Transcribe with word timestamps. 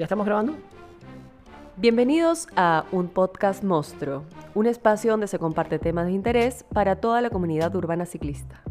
¿Ya 0.00 0.04
estamos 0.04 0.24
grabando? 0.24 0.54
Bienvenidos 1.76 2.48
a 2.56 2.86
Un 2.90 3.08
Podcast 3.08 3.62
Monstruo, 3.62 4.24
un 4.54 4.64
espacio 4.64 5.10
donde 5.10 5.26
se 5.26 5.38
comparte 5.38 5.78
temas 5.78 6.06
de 6.06 6.12
interés 6.12 6.64
para 6.72 6.96
toda 6.96 7.20
la 7.20 7.28
comunidad 7.28 7.76
urbana 7.76 8.06
ciclista. 8.06 8.62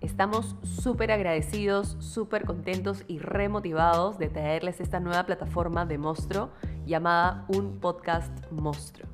Estamos 0.00 0.56
súper 0.62 1.12
agradecidos, 1.12 1.98
súper 2.00 2.46
contentos 2.46 3.04
y 3.08 3.18
remotivados 3.18 4.16
de 4.16 4.30
traerles 4.30 4.80
esta 4.80 5.00
nueva 5.00 5.26
plataforma 5.26 5.84
de 5.84 5.98
Monstruo 5.98 6.48
llamada 6.86 7.44
Un 7.48 7.78
Podcast 7.78 8.32
Monstruo. 8.50 9.06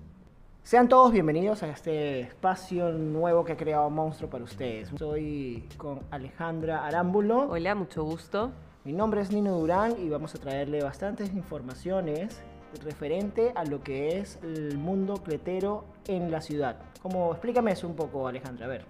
Sean 0.63 0.89
todos 0.89 1.11
bienvenidos 1.11 1.65
a 1.65 1.69
este 1.69 2.21
espacio 2.21 2.93
nuevo 2.93 3.45
que 3.45 3.55
ha 3.55 3.57
creado 3.57 3.91
Monstruo 3.91 4.31
para 4.31 4.45
ustedes. 4.45 4.93
Soy 4.97 5.69
con 5.79 5.99
Alejandra 6.13 6.87
Arámbulo. 6.87 7.49
Hola, 7.51 7.75
mucho 7.75 8.05
gusto. 8.05 8.53
Mi 8.85 8.93
nombre 8.93 9.21
es 9.21 9.33
Nino 9.33 9.59
Durán 9.59 9.97
y 9.99 10.09
vamos 10.09 10.35
a 10.35 10.39
traerle 10.39 10.83
bastantes 10.83 11.35
informaciones 11.35 12.41
referente 12.85 13.53
a 13.55 13.65
lo 13.65 13.83
que 13.83 14.19
es 14.19 14.39
el 14.43 14.79
mundo 14.79 15.23
cletero 15.23 15.85
en 16.07 16.31
la 16.31 16.41
ciudad. 16.41 16.77
Como, 17.03 17.33
explícame 17.33 17.73
eso 17.73 17.89
un 17.89 17.97
poco, 17.97 18.29
Alejandra, 18.29 18.67
a 18.67 18.69
ver. 18.69 18.85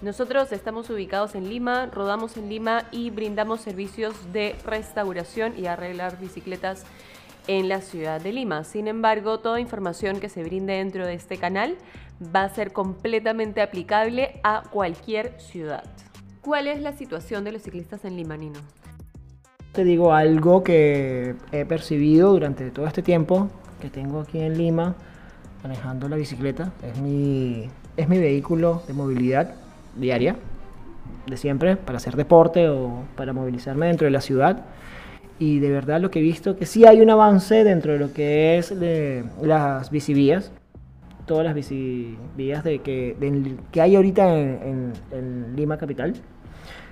Nosotros 0.00 0.50
estamos 0.50 0.90
ubicados 0.90 1.34
en 1.36 1.48
Lima, 1.48 1.86
rodamos 1.86 2.36
en 2.36 2.48
Lima 2.48 2.88
y 2.90 3.10
brindamos 3.10 3.60
servicios 3.60 4.14
de 4.32 4.56
restauración 4.64 5.56
y 5.56 5.66
arreglar 5.66 6.18
bicicletas 6.18 6.84
en 7.46 7.68
la 7.68 7.80
ciudad 7.80 8.20
de 8.20 8.32
Lima. 8.32 8.64
Sin 8.64 8.88
embargo, 8.88 9.38
toda 9.38 9.60
información 9.60 10.18
que 10.18 10.28
se 10.28 10.42
brinde 10.42 10.74
dentro 10.74 11.06
de 11.06 11.14
este 11.14 11.38
canal 11.38 11.76
va 12.34 12.42
a 12.42 12.48
ser 12.48 12.72
completamente 12.72 13.62
aplicable 13.62 14.40
a 14.42 14.64
cualquier 14.70 15.40
ciudad. 15.40 15.84
¿Cuál 16.40 16.66
es 16.66 16.80
la 16.80 16.92
situación 16.92 17.44
de 17.44 17.52
los 17.52 17.62
ciclistas 17.62 18.04
en 18.04 18.16
Lima, 18.16 18.36
Nino? 18.36 18.60
Te 19.72 19.84
digo 19.84 20.12
algo 20.12 20.62
que 20.62 21.34
he 21.50 21.64
percibido 21.64 22.32
durante 22.32 22.70
todo 22.70 22.86
este 22.86 23.00
tiempo 23.00 23.48
que 23.80 23.88
tengo 23.88 24.20
aquí 24.20 24.38
en 24.38 24.58
Lima 24.58 24.94
manejando 25.62 26.10
la 26.10 26.16
bicicleta. 26.16 26.72
Es 26.82 27.00
mi, 27.00 27.70
es 27.96 28.06
mi 28.06 28.18
vehículo 28.18 28.82
de 28.86 28.92
movilidad 28.92 29.54
diaria, 29.96 30.36
de 31.26 31.36
siempre, 31.38 31.76
para 31.76 31.96
hacer 31.96 32.16
deporte 32.16 32.68
o 32.68 33.04
para 33.16 33.32
movilizarme 33.32 33.86
dentro 33.86 34.04
de 34.04 34.10
la 34.10 34.20
ciudad. 34.20 34.66
Y 35.38 35.58
de 35.60 35.70
verdad 35.70 36.02
lo 36.02 36.10
que 36.10 36.18
he 36.18 36.22
visto 36.22 36.54
que 36.54 36.66
sí 36.66 36.84
hay 36.84 37.00
un 37.00 37.08
avance 37.08 37.64
dentro 37.64 37.94
de 37.94 37.98
lo 37.98 38.12
que 38.12 38.58
es 38.58 38.78
de 38.78 39.24
las 39.40 39.90
bicivías, 39.90 40.52
todas 41.24 41.46
las 41.46 41.54
bicivías 41.54 42.62
de 42.62 42.80
que, 42.80 43.16
que 43.70 43.80
hay 43.80 43.96
ahorita 43.96 44.38
en, 44.38 44.92
en 45.12 45.56
Lima 45.56 45.78
capital. 45.78 46.12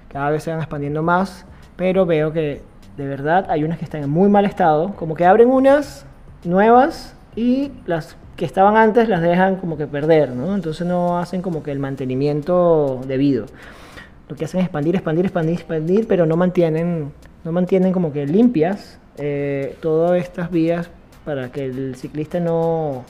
Cada 0.08 0.30
vez 0.30 0.44
se 0.44 0.50
van 0.50 0.60
expandiendo 0.60 1.02
más, 1.02 1.44
pero 1.80 2.04
veo 2.04 2.30
que 2.30 2.60
de 2.98 3.06
verdad 3.06 3.46
hay 3.48 3.64
unas 3.64 3.78
que 3.78 3.86
están 3.86 4.02
en 4.02 4.10
muy 4.10 4.28
mal 4.28 4.44
estado, 4.44 4.94
como 4.96 5.14
que 5.14 5.24
abren 5.24 5.48
unas 5.48 6.04
nuevas 6.44 7.14
y 7.34 7.72
las 7.86 8.18
que 8.36 8.44
estaban 8.44 8.76
antes 8.76 9.08
las 9.08 9.22
dejan 9.22 9.56
como 9.56 9.78
que 9.78 9.86
perder, 9.86 10.28
¿no? 10.28 10.54
Entonces 10.54 10.86
no 10.86 11.18
hacen 11.18 11.40
como 11.40 11.62
que 11.62 11.72
el 11.72 11.78
mantenimiento 11.78 13.00
debido. 13.06 13.46
Lo 14.28 14.36
que 14.36 14.44
hacen 14.44 14.60
es 14.60 14.66
expandir, 14.66 14.94
expandir, 14.94 15.24
expandir, 15.24 15.54
expandir, 15.54 16.06
pero 16.06 16.26
no 16.26 16.36
mantienen, 16.36 17.12
no 17.44 17.50
mantienen 17.50 17.94
como 17.94 18.12
que 18.12 18.26
limpias 18.26 18.98
eh, 19.16 19.74
todas 19.80 20.20
estas 20.20 20.50
vías 20.50 20.90
para 21.24 21.50
que 21.50 21.64
el 21.64 21.96
ciclista 21.96 22.40
no, 22.40 23.06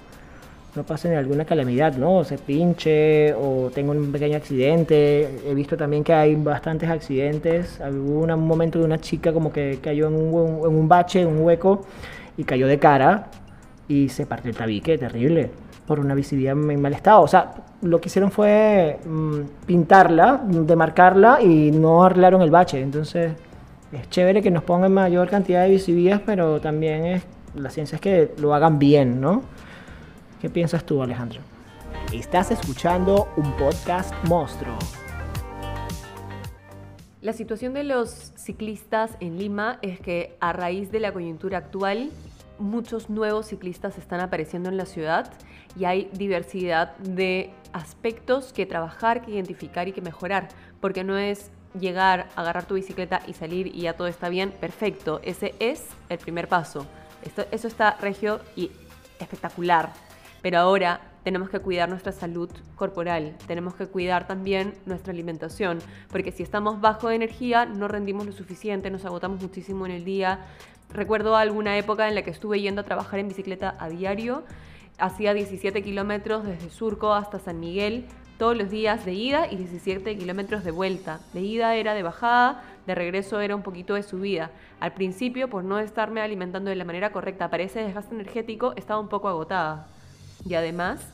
no 0.75 0.85
pase 0.85 1.15
alguna 1.17 1.45
calamidad, 1.45 1.97
¿no? 1.97 2.23
Se 2.25 2.39
pinche 2.39 3.35
o 3.35 3.71
tenga 3.75 3.93
un 3.93 4.13
pequeño 4.13 4.37
accidente. 4.37 5.29
He 5.47 5.55
visto 5.55 5.77
también 5.77 6.05
que 6.05 6.13
hay 6.13 6.37
bastantes 6.37 6.89
accidentes. 6.89 7.81
Hubo 7.81 8.23
un 8.23 8.47
momento 8.47 8.79
de 8.79 8.85
una 8.85 9.01
chica 9.01 9.33
como 9.33 9.53
que 9.53 9.79
cayó 9.83 10.07
en 10.09 10.15
un, 10.15 10.61
en 10.65 10.79
un 10.79 10.89
bache, 10.89 11.23
en 11.23 11.29
un 11.29 11.41
hueco, 11.43 11.85
y 12.37 12.45
cayó 12.45 12.67
de 12.67 12.79
cara 12.79 13.27
y 13.89 14.09
se 14.09 14.25
partió 14.25 14.51
el 14.51 14.57
tabique, 14.57 14.97
terrible, 14.97 15.51
por 15.87 15.99
una 15.99 16.15
visibilidad 16.15 16.53
en 16.53 16.81
mal 16.81 16.93
estado. 16.93 17.23
O 17.23 17.29
sea, 17.29 17.53
lo 17.83 18.01
que 18.01 18.09
hicieron 18.09 18.31
fue 18.31 18.99
mm, 19.05 19.67
pintarla, 19.67 20.41
demarcarla 20.45 21.43
y 21.43 21.73
no 21.73 22.05
arreglaron 22.05 22.43
el 22.43 22.51
bache. 22.51 22.81
Entonces, 22.81 23.33
es 23.91 24.09
chévere 24.09 24.41
que 24.41 24.53
nos 24.53 24.63
pongan 24.63 24.95
mayor 24.95 25.29
cantidad 25.29 25.65
de 25.65 25.71
visibilidades, 25.71 26.23
pero 26.25 26.61
también 26.61 27.05
es, 27.05 27.23
la 27.57 27.71
ciencia 27.71 27.97
es 27.97 28.01
que 28.01 28.33
lo 28.39 28.55
hagan 28.55 28.79
bien, 28.79 29.21
¿no? 29.21 29.43
¿Qué 30.41 30.49
piensas 30.49 30.87
tú, 30.87 31.03
Alejandro? 31.03 31.41
Estás 32.15 32.51
escuchando 32.51 33.29
un 33.37 33.53
podcast 33.59 34.15
monstruo. 34.25 34.75
La 37.21 37.35
situación 37.35 37.75
de 37.75 37.85
los 37.85 38.33
ciclistas 38.37 39.19
en 39.21 39.39
Lima 39.39 39.79
es 39.83 40.01
que 40.01 40.39
a 40.41 40.55
raíz 40.55 40.91
de 40.91 41.01
la 41.01 41.13
coyuntura 41.13 41.59
actual 41.59 42.11
muchos 42.59 43.11
nuevos 43.11 43.49
ciclistas 43.49 43.99
están 43.99 44.21
apareciendo 44.21 44.71
en 44.71 44.79
la 44.79 44.87
ciudad 44.87 45.31
y 45.79 45.85
hay 45.85 46.09
diversidad 46.15 46.97
de 46.97 47.51
aspectos 47.75 48.55
que 48.55 48.65
trabajar, 48.65 49.21
que 49.21 49.33
identificar 49.33 49.89
y 49.89 49.93
que 49.93 50.01
mejorar, 50.01 50.49
porque 50.81 51.05
no 51.05 51.19
es 51.19 51.51
llegar, 51.79 52.29
agarrar 52.35 52.65
tu 52.65 52.75
bicicleta 52.77 53.21
y 53.27 53.35
salir 53.35 53.67
y 53.67 53.83
ya 53.83 53.93
todo 53.93 54.09
está 54.09 54.31
bien, 54.31 54.53
perfecto, 54.53 55.21
ese 55.23 55.55
es 55.59 55.85
el 56.09 56.17
primer 56.17 56.49
paso. 56.49 56.87
Esto, 57.23 57.45
eso 57.51 57.69
está 57.69 57.99
regio 58.01 58.41
y 58.57 58.71
espectacular, 59.19 59.93
pero 60.43 60.59
ahora 60.59 61.01
tenemos 61.25 61.51
que 61.51 61.61
cuidar 61.61 61.89
nuestra 61.89 62.13
salud 62.13 62.51
corporal, 62.77 63.37
tenemos 63.47 63.75
que 63.75 63.87
cuidar 63.87 64.27
también 64.27 64.75
nuestra 64.87 65.13
alimentación, 65.13 65.81
porque 66.11 66.33
si 66.33 66.43
estamos 66.43 66.81
bajo 66.81 67.09
de 67.09 67.17
energía 67.17 67.67
no 67.67 67.89
rendimos 67.89 68.27
lo 68.27 68.33
suficiente, 68.33 68.91
nos 68.91 69.05
agotamos 69.05 69.43
muchísimo 69.43 69.85
en 69.85 69.93
el 69.93 70.05
día, 70.05 70.47
Recuerdo 70.93 71.37
alguna 71.37 71.79
época 71.79 72.09
en 72.09 72.17
la 72.17 72.23
que 72.23 72.31
estuve 72.31 72.61
yendo 72.61 72.81
a 72.81 72.85
trabajar 72.85 73.21
en 73.21 73.29
bicicleta 73.29 73.77
a 73.79 73.89
diario. 73.89 74.43
Hacía 74.99 75.35
17 75.35 75.83
kilómetros 75.83 76.45
desde 76.45 76.69
Surco 76.69 77.15
hasta 77.15 77.39
San 77.39 77.61
Miguel 77.61 78.07
todos 78.39 78.57
los 78.57 78.71
días 78.71 79.05
de 79.05 79.13
ida 79.13 79.47
y 79.51 79.57
17 79.57 80.19
kilómetros 80.19 80.65
de 80.65 80.73
vuelta. 80.73 81.21
De 81.33 81.43
ida 81.43 81.77
era 81.77 81.95
de 81.95 82.03
bajada, 82.03 82.65
de 82.87 82.95
regreso 82.97 83.41
era 83.41 83.55
un 83.55 83.63
poquito 83.63 83.95
de 83.95 84.03
subida. 84.03 84.51
Al 84.81 84.93
principio, 84.93 85.49
por 85.49 85.63
no 85.63 85.79
estarme 85.79 86.23
alimentando 86.23 86.71
de 86.71 86.77
la 86.77 86.85
manera 86.85 87.13
correcta 87.13 87.51
para 87.51 87.63
ese 87.63 87.81
desgaste 87.81 88.15
energético, 88.15 88.73
estaba 88.77 88.99
un 88.99 89.09
poco 89.09 89.29
agotada. 89.29 89.87
Y 90.45 90.55
además, 90.55 91.07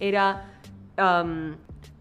era, 0.00 0.44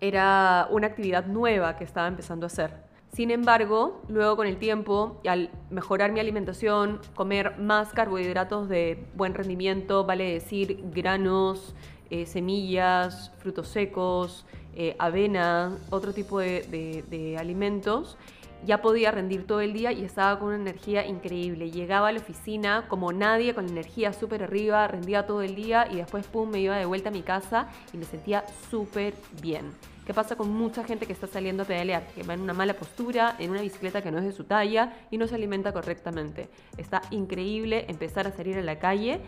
era 0.02 0.68
una 0.70 0.88
actividad 0.88 1.26
nueva 1.26 1.78
que 1.78 1.84
estaba 1.84 2.08
empezando 2.08 2.46
a 2.46 2.48
hacer. 2.48 2.84
Sin 3.14 3.30
embargo, 3.30 4.02
luego 4.08 4.36
con 4.36 4.48
el 4.48 4.58
tiempo, 4.58 5.22
al 5.28 5.52
mejorar 5.70 6.12
mi 6.12 6.20
alimentación, 6.20 7.00
comer 7.14 7.60
más 7.60 7.94
carbohidratos 7.94 8.68
de 8.70 9.06
buen 9.16 9.36
rendimiento, 9.36 10.04
vale 10.04 10.34
decir 10.34 10.80
granos, 10.92 11.76
eh, 12.10 12.26
semillas, 12.26 13.32
frutos 13.38 13.68
secos, 13.68 14.46
eh, 14.76 14.96
avena, 14.98 15.78
otro 15.92 16.12
tipo 16.12 16.40
de, 16.40 17.04
de 17.08 17.38
alimentos, 17.38 18.18
ya 18.66 18.81
podía 18.81 19.12
rendir 19.12 19.46
todo 19.46 19.62
el 19.62 19.74
día 19.74 19.91
y 19.91 20.03
estaba 20.03 20.40
con 20.40 20.50
una 20.50 20.57
energía 20.57 21.06
increíble. 21.06 21.72
Llegaba 21.72 22.09
a 22.09 22.12
la 22.12 22.19
oficina 22.19 22.85
como 22.88 23.12
nadie, 23.12 23.53
con 23.53 23.68
energía 23.68 24.13
súper 24.13 24.44
arriba, 24.44 24.88
rendía 24.88 25.25
todo 25.25 25.41
el 25.41 25.56
día 25.56 25.88
y 25.91 25.97
después, 25.97 26.25
pum, 26.28 26.50
me 26.50 26.59
iba 26.59 26.78
de 26.78 26.85
vuelta 26.85 27.09
a 27.09 27.12
mi 27.12 27.22
casa 27.22 27.68
y 27.94 27.97
me 27.97 28.06
sentía 28.06 28.44
súper 28.69 29.13
bien. 29.41 29.72
¿Qué 30.06 30.13
pasa 30.13 30.35
con 30.35 30.50
mucha 30.50 30.84
gente 30.84 31.06
que 31.06 31.13
está 31.13 31.28
saliendo 31.28 31.63
a 31.63 31.66
pedalear? 31.66 32.06
Que 32.07 32.24
va 32.24 32.34
en 32.34 32.41
una 32.41 32.53
mala 32.53 32.74
postura, 32.74 33.35
en 33.40 33.51
una 33.51 33.62
bicicleta 33.62 34.01
que 34.01 34.12
no 34.12 34.18
es 34.18 34.25
de 34.25 34.34
su 34.34 34.44
talla 34.44 34.94
y 35.12 35.18
no 35.18 35.28
se 35.28 35.35
alimenta 35.35 35.72
correctamente. 35.72 36.50
Está 36.78 37.01
increíble 37.12 37.85
empezar 37.88 38.28
a 38.28 38.31
salir 38.31 38.57
a 38.57 38.62
la 38.62 38.80
calle, 38.80 39.22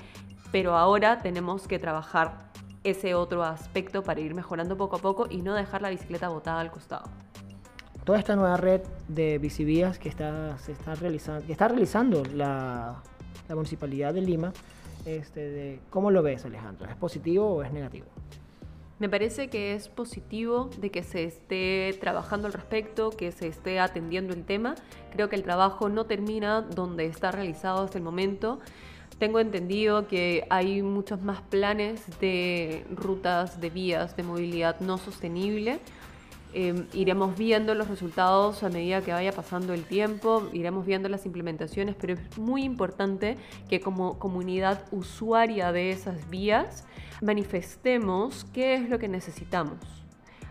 pero 0.51 0.75
ahora 0.75 1.19
tenemos 1.19 1.67
que 1.67 1.79
trabajar 1.79 2.51
ese 2.83 3.15
otro 3.15 3.43
aspecto 3.43 4.03
para 4.03 4.19
ir 4.19 4.35
mejorando 4.35 4.75
poco 4.75 4.97
a 4.97 4.99
poco 4.99 5.27
y 5.29 5.41
no 5.41 5.53
dejar 5.53 5.81
la 5.81 5.89
bicicleta 5.89 6.27
botada 6.27 6.59
al 6.59 6.71
costado. 6.71 7.09
Toda 8.05 8.19
esta 8.19 8.35
nueva 8.35 8.55
red 8.55 8.81
de 9.07 9.39
bicivías 9.39 9.97
que 9.97 10.09
está, 10.09 10.57
se 10.59 10.71
está 10.71 10.93
realizando, 10.93 11.45
que 11.45 11.51
está 11.51 11.67
realizando 11.67 12.23
la, 12.23 13.01
la 13.49 13.55
Municipalidad 13.55 14.13
de 14.13 14.21
Lima, 14.21 14.53
este, 15.05 15.79
¿cómo 15.89 16.11
lo 16.11 16.21
ves 16.21 16.45
Alejandro? 16.45 16.87
¿Es 16.87 16.95
positivo 16.95 17.47
o 17.47 17.63
es 17.63 17.73
negativo? 17.73 18.05
Me 18.97 19.09
parece 19.09 19.49
que 19.49 19.73
es 19.73 19.89
positivo 19.89 20.69
de 20.77 20.89
que 20.89 21.03
se 21.03 21.25
esté 21.25 21.97
trabajando 21.99 22.47
al 22.47 22.53
respecto, 22.53 23.09
que 23.09 23.31
se 23.31 23.47
esté 23.47 23.79
atendiendo 23.79 24.33
el 24.33 24.45
tema. 24.45 24.75
Creo 25.11 25.27
que 25.27 25.35
el 25.35 25.43
trabajo 25.43 25.89
no 25.89 26.05
termina 26.05 26.61
donde 26.61 27.05
está 27.05 27.31
realizado 27.31 27.83
hasta 27.83 27.97
el 27.97 28.03
momento. 28.03 28.59
Tengo 29.17 29.39
entendido 29.39 30.07
que 30.07 30.45
hay 30.49 30.81
muchos 30.81 31.21
más 31.21 31.41
planes 31.41 32.03
de 32.19 32.85
rutas, 32.91 33.59
de 33.59 33.69
vías 33.69 34.15
de 34.15 34.23
movilidad 34.23 34.79
no 34.79 34.97
sostenible. 34.97 35.79
Em, 36.57 36.87
iremos 36.93 37.37
viendo 37.37 37.75
los 37.75 37.89
resultados 37.89 38.63
a 38.63 38.69
medida 38.69 39.01
que 39.01 39.11
vaya 39.11 39.33
pasando 39.33 39.73
el 39.73 39.83
tiempo, 39.83 40.47
iremos 40.53 40.85
viendo 40.85 41.09
las 41.09 41.25
implementaciones, 41.25 41.97
pero 41.99 42.13
es 42.13 42.37
muy 42.37 42.63
importante 42.63 43.35
que 43.67 43.81
como 43.81 44.19
comunidad 44.19 44.85
usuaria 44.91 45.73
de 45.73 45.89
esas 45.89 46.29
vías 46.29 46.85
manifestemos 47.21 48.45
qué 48.53 48.75
es 48.75 48.89
lo 48.89 48.99
que 48.99 49.09
necesitamos. 49.09 49.79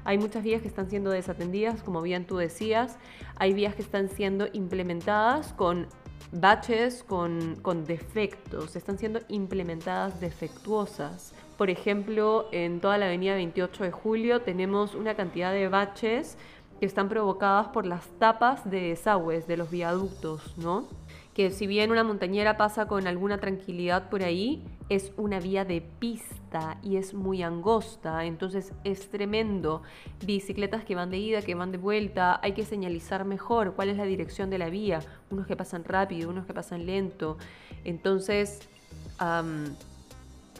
Hay 0.04 0.18
muchas 0.18 0.44
vías 0.44 0.60
que 0.60 0.68
están 0.68 0.90
siendo 0.90 1.08
desatendidas, 1.08 1.82
como 1.82 2.02
bien 2.02 2.26
tú 2.26 2.36
decías, 2.36 2.98
hay 3.36 3.54
vías 3.54 3.74
que 3.74 3.80
están 3.80 4.10
siendo 4.10 4.48
implementadas 4.52 5.54
con 5.54 5.86
baches 6.32 7.02
con, 7.02 7.56
con 7.62 7.84
defectos, 7.84 8.76
están 8.76 8.98
siendo 8.98 9.20
implementadas 9.28 10.20
defectuosas. 10.20 11.32
Por 11.56 11.70
ejemplo, 11.70 12.48
en 12.52 12.80
toda 12.80 12.98
la 12.98 13.06
avenida 13.06 13.34
28 13.34 13.84
de 13.84 13.90
julio 13.92 14.42
tenemos 14.42 14.94
una 14.94 15.14
cantidad 15.14 15.52
de 15.52 15.68
baches 15.68 16.36
que 16.80 16.86
están 16.86 17.08
provocadas 17.08 17.68
por 17.68 17.86
las 17.86 18.06
tapas 18.18 18.68
de 18.68 18.80
desagües 18.88 19.46
de 19.46 19.56
los 19.56 19.70
viaductos, 19.70 20.56
¿no? 20.58 20.88
Que 21.34 21.50
si 21.50 21.66
bien 21.66 21.90
una 21.90 22.04
montañera 22.04 22.56
pasa 22.56 22.86
con 22.86 23.08
alguna 23.08 23.38
tranquilidad 23.38 24.08
por 24.08 24.22
ahí, 24.22 24.62
es 24.88 25.12
una 25.16 25.40
vía 25.40 25.64
de 25.64 25.80
pista 25.80 26.78
y 26.80 26.96
es 26.96 27.12
muy 27.12 27.42
angosta, 27.42 28.24
entonces 28.24 28.72
es 28.84 29.10
tremendo. 29.10 29.82
Bicicletas 30.24 30.84
que 30.84 30.94
van 30.94 31.10
de 31.10 31.18
ida, 31.18 31.42
que 31.42 31.56
van 31.56 31.72
de 31.72 31.78
vuelta, 31.78 32.38
hay 32.40 32.52
que 32.52 32.64
señalizar 32.64 33.24
mejor 33.24 33.74
cuál 33.74 33.88
es 33.88 33.96
la 33.96 34.04
dirección 34.04 34.48
de 34.48 34.58
la 34.58 34.70
vía, 34.70 35.00
unos 35.30 35.48
que 35.48 35.56
pasan 35.56 35.82
rápido, 35.82 36.30
unos 36.30 36.46
que 36.46 36.54
pasan 36.54 36.86
lento. 36.86 37.36
Entonces, 37.82 38.60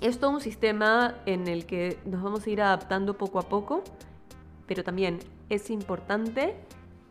es 0.01 0.19
todo 0.19 0.31
un 0.31 0.41
sistema 0.41 1.15
en 1.25 1.47
el 1.47 1.67
que 1.67 1.99
nos 2.05 2.21
vamos 2.21 2.47
a 2.47 2.51
ir 2.51 2.61
adaptando 2.61 3.17
poco 3.17 3.39
a 3.39 3.43
poco, 3.43 3.85
pero 4.67 4.83
también 4.83 5.21
es 5.51 5.71
importante 5.71 6.57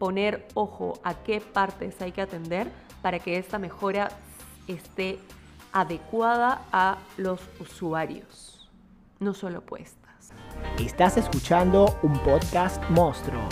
poner 0.04 0.46
ojo 0.54 1.00
a 1.02 1.24
qué 1.24 1.40
partes 1.40 2.02
hay 2.02 2.12
que 2.12 2.20
atender 2.20 2.68
para 3.02 3.20
que 3.20 3.38
esta 3.38 3.58
mejora 3.58 4.10
esté 4.68 5.18
adecuada 5.72 6.64
a 6.74 6.98
los 7.16 7.40
usuarios, 7.62 8.70
no 9.22 9.34
solo 9.34 9.62
puestas. 9.62 10.34
Estás 10.78 11.16
escuchando 11.16 11.98
un 12.04 12.20
podcast 12.20 12.84
monstruo. 12.90 13.48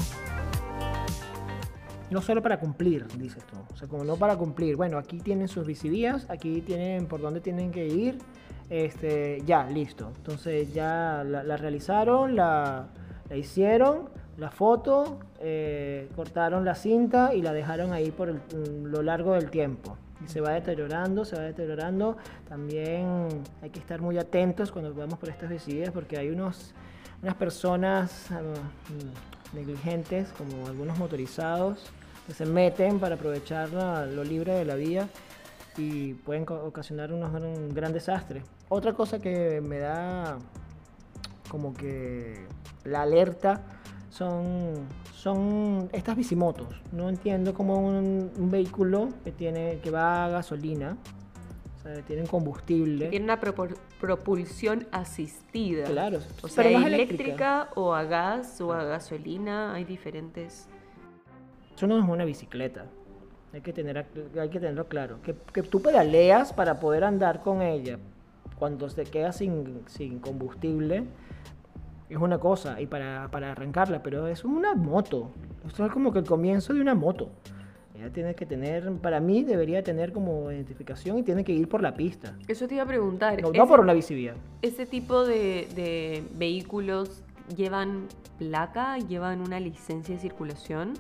No 2.09 2.21
solo 2.21 2.42
para 2.42 2.59
cumplir, 2.59 3.07
dices 3.18 3.45
tú. 3.45 3.56
O 3.74 3.77
sea, 3.77 3.88
como 3.88 4.03
no 4.03 4.18
para 4.18 4.36
cumplir. 4.36 4.75
Bueno, 4.75 4.98
aquí 4.98 5.21
tienen 5.21 5.48
sus 5.48 5.65
visivías, 5.65 6.30
aquí 6.30 6.59
tienen 6.59 7.06
por 7.06 7.21
dónde 7.21 7.39
tienen 7.39 7.71
que 7.71 7.88
ir. 7.88 8.18
Este, 8.69 9.42
ya, 9.45 9.68
listo. 9.68 10.12
Entonces 10.18 10.74
ya 10.74 11.24
la, 11.24 11.56
realizaron, 11.56 12.36
la, 12.36 12.89
la 13.30 13.38
hicieron 13.38 14.09
la 14.41 14.49
foto, 14.49 15.19
eh, 15.39 16.09
cortaron 16.15 16.65
la 16.65 16.73
cinta 16.73 17.35
y 17.35 17.43
la 17.43 17.53
dejaron 17.53 17.93
ahí 17.93 18.09
por 18.09 18.41
lo 18.53 19.03
largo 19.03 19.33
del 19.33 19.51
tiempo. 19.51 19.97
Y 20.25 20.27
se 20.29 20.41
va 20.41 20.53
deteriorando, 20.53 21.25
se 21.25 21.35
va 21.35 21.43
deteriorando. 21.43 22.17
También 22.49 23.27
hay 23.61 23.69
que 23.69 23.79
estar 23.79 24.01
muy 24.01 24.17
atentos 24.17 24.71
cuando 24.71 24.95
vamos 24.95 25.19
por 25.19 25.29
estas 25.29 25.47
visitas 25.47 25.91
porque 25.91 26.17
hay 26.17 26.29
unos, 26.29 26.73
unas 27.21 27.35
personas 27.35 28.31
ah, 28.31 28.41
negligentes, 29.53 30.33
como 30.35 30.65
algunos 30.65 30.97
motorizados, 30.97 31.91
que 32.25 32.33
se 32.33 32.47
meten 32.47 32.99
para 32.99 33.15
aprovechar 33.15 33.69
lo 33.69 34.23
libre 34.23 34.53
de 34.53 34.65
la 34.65 34.73
vía 34.73 35.07
y 35.77 36.15
pueden 36.15 36.45
ocasionar 36.49 37.13
unos, 37.13 37.31
un 37.31 37.75
gran 37.75 37.93
desastre. 37.93 38.41
Otra 38.69 38.93
cosa 38.93 39.19
que 39.19 39.61
me 39.61 39.77
da 39.77 40.39
como 41.47 41.75
que 41.75 42.47
la 42.85 43.03
alerta 43.03 43.61
son, 44.11 44.87
son 45.15 45.89
estas 45.93 46.15
bicimotos. 46.15 46.67
No 46.91 47.09
entiendo 47.09 47.53
cómo 47.53 47.79
un, 47.79 48.51
vehículo 48.51 49.09
que, 49.23 49.31
tiene, 49.31 49.79
que 49.79 49.89
va 49.89 50.25
a 50.25 50.29
gasolina, 50.29 50.97
o 51.79 51.81
sea, 51.81 52.01
tiene 52.03 52.27
combustible. 52.27 53.07
Tiene 53.07 53.25
una 53.25 53.39
propulsión 53.39 54.85
asistida. 54.91 55.85
Claro, 55.85 56.19
o 56.43 56.47
sea, 56.47 56.67
eléctrica 56.69 57.69
o 57.75 57.93
a 57.93 58.03
gas 58.03 58.59
o 58.61 58.73
a 58.73 58.83
gasolina, 58.83 59.73
hay 59.73 59.85
diferentes. 59.85 60.67
Eso 61.75 61.87
no 61.87 61.97
es 61.97 62.07
una 62.07 62.25
bicicleta. 62.25 62.85
Hay 63.53 63.61
que, 63.61 63.73
tener, 63.73 64.05
hay 64.39 64.49
que 64.49 64.59
tenerlo 64.59 64.87
claro. 64.87 65.21
Que, 65.21 65.35
que 65.53 65.63
tú 65.63 65.81
pedaleas 65.81 66.53
para 66.53 66.79
poder 66.79 67.03
andar 67.03 67.41
con 67.41 67.61
ella. 67.61 67.97
Cuando 68.57 68.89
se 68.89 69.03
queda 69.03 69.31
sin, 69.31 69.81
sin 69.87 70.19
combustible, 70.19 71.05
es 72.11 72.17
una 72.17 72.39
cosa 72.39 72.81
y 72.81 72.87
para, 72.87 73.23
arrancarla, 73.23 74.03
pero 74.03 74.27
es 74.27 74.43
una 74.43 74.75
moto. 74.75 75.31
Esto 75.65 75.85
es 75.85 75.91
como 75.91 76.11
que 76.11 76.19
el 76.19 76.25
comienzo 76.25 76.73
de 76.73 76.81
una 76.81 76.93
moto. 76.93 77.29
Ella 77.95 78.11
tiene 78.11 78.35
que 78.35 78.45
tener, 78.45 78.91
para 78.97 79.21
mí 79.21 79.43
debería 79.43 79.81
tener 79.81 80.11
como 80.11 80.51
identificación 80.51 81.19
y 81.19 81.23
tiene 81.23 81.45
que 81.45 81.53
ir 81.53 81.69
por 81.69 81.81
la 81.81 81.93
pista. 81.93 82.35
Eso 82.49 82.67
te 82.67 82.75
iba 82.75 82.83
a 82.83 82.87
preguntar. 82.87 83.41
No, 83.41 83.65
por 83.65 83.79
una 83.79 83.93
bicivía. 83.93 84.33
¿Ese 84.61 84.85
tipo 84.85 85.23
de, 85.23 86.23
vehículos 86.35 87.23
llevan 87.55 88.07
placa, 88.37 88.97
llevan 88.97 89.39
una 89.39 89.61
licencia 89.61 90.15
de 90.15 90.19
circulación? 90.21 90.93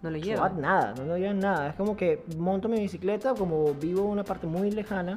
No 0.00 0.10
lo 0.10 0.18
llevan. 0.18 0.60
nada, 0.60 0.94
no, 0.96 1.04
no 1.04 1.16
llevan 1.16 1.40
nada. 1.40 1.70
Es 1.70 1.74
como 1.74 1.96
que 1.96 2.22
monto 2.38 2.68
mi 2.68 2.78
bicicleta, 2.78 3.34
como 3.34 3.74
vivo 3.74 4.02
en 4.04 4.10
una 4.10 4.24
parte 4.24 4.46
muy 4.46 4.70
lejana, 4.70 5.16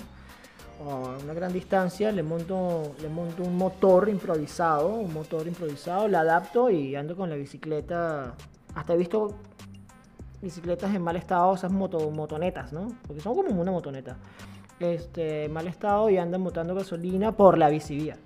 a 0.84 1.18
una 1.24 1.34
gran 1.34 1.54
distancia, 1.54 2.12
le 2.12 2.24
monto, 2.24 2.96
le 3.02 3.10
monto 3.10 3.44
un 3.44 3.58
motor 3.58 4.10
improvisado, 4.10 4.90
un 4.96 5.14
motor 5.14 5.48
improvisado, 5.48 6.08
la 6.08 6.22
adapto 6.22 6.70
y 6.70 6.96
ando 6.96 7.16
con 7.16 7.30
la 7.30 7.36
bicicleta. 7.36 8.36
Hasta 8.74 8.94
he 8.94 8.98
visto 8.98 9.36
bicicletas 10.42 10.94
en 10.94 11.02
mal 11.02 11.16
estado, 11.16 11.56
esas 11.56 11.72
moto, 11.72 12.12
motonetas, 12.12 12.74
¿no? 12.74 12.90
Porque 13.08 13.22
son 13.22 13.36
como 13.36 13.62
una 13.62 13.72
motoneta. 13.72 14.18
Este, 14.80 15.48
mal 15.50 15.68
estado 15.68 16.10
y 16.10 16.18
andan 16.18 16.44
botando 16.44 16.76
gasolina 16.76 17.32
por 17.32 17.58
la 17.58 17.70
bicivía. 17.70 18.18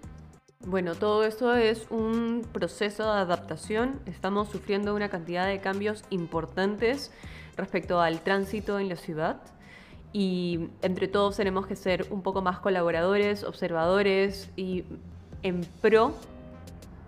Bueno, 0.65 0.95
todo 0.95 1.23
esto 1.23 1.55
es 1.55 1.85
un 1.89 2.45
proceso 2.51 3.03
de 3.03 3.19
adaptación. 3.19 4.01
Estamos 4.05 4.49
sufriendo 4.49 4.95
una 4.95 5.09
cantidad 5.09 5.47
de 5.47 5.61
cambios 5.61 6.03
importantes 6.09 7.11
respecto 7.55 8.01
al 8.01 8.21
tránsito 8.21 8.79
en 8.79 8.89
la 8.89 8.95
ciudad 8.95 9.37
y 10.11 10.69
entre 10.81 11.07
todos 11.07 11.37
tenemos 11.37 11.67
que 11.67 11.75
ser 11.75 12.07
un 12.09 12.21
poco 12.21 12.41
más 12.41 12.59
colaboradores, 12.59 13.43
observadores 13.43 14.49
y 14.55 14.83
en 15.43 15.61
pro 15.81 16.13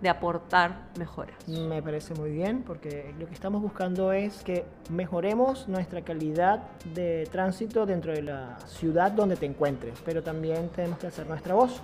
de 0.00 0.08
aportar 0.08 0.88
mejoras. 0.98 1.36
Me 1.46 1.80
parece 1.80 2.14
muy 2.14 2.32
bien 2.32 2.64
porque 2.66 3.14
lo 3.18 3.26
que 3.26 3.34
estamos 3.34 3.62
buscando 3.62 4.12
es 4.12 4.42
que 4.42 4.64
mejoremos 4.90 5.68
nuestra 5.68 6.02
calidad 6.02 6.64
de 6.92 7.28
tránsito 7.30 7.86
dentro 7.86 8.12
de 8.12 8.22
la 8.22 8.58
ciudad 8.66 9.12
donde 9.12 9.36
te 9.36 9.46
encuentres, 9.46 9.94
pero 10.04 10.22
también 10.22 10.68
tenemos 10.70 10.98
que 10.98 11.06
hacer 11.06 11.26
nuestra 11.28 11.54
voz 11.54 11.80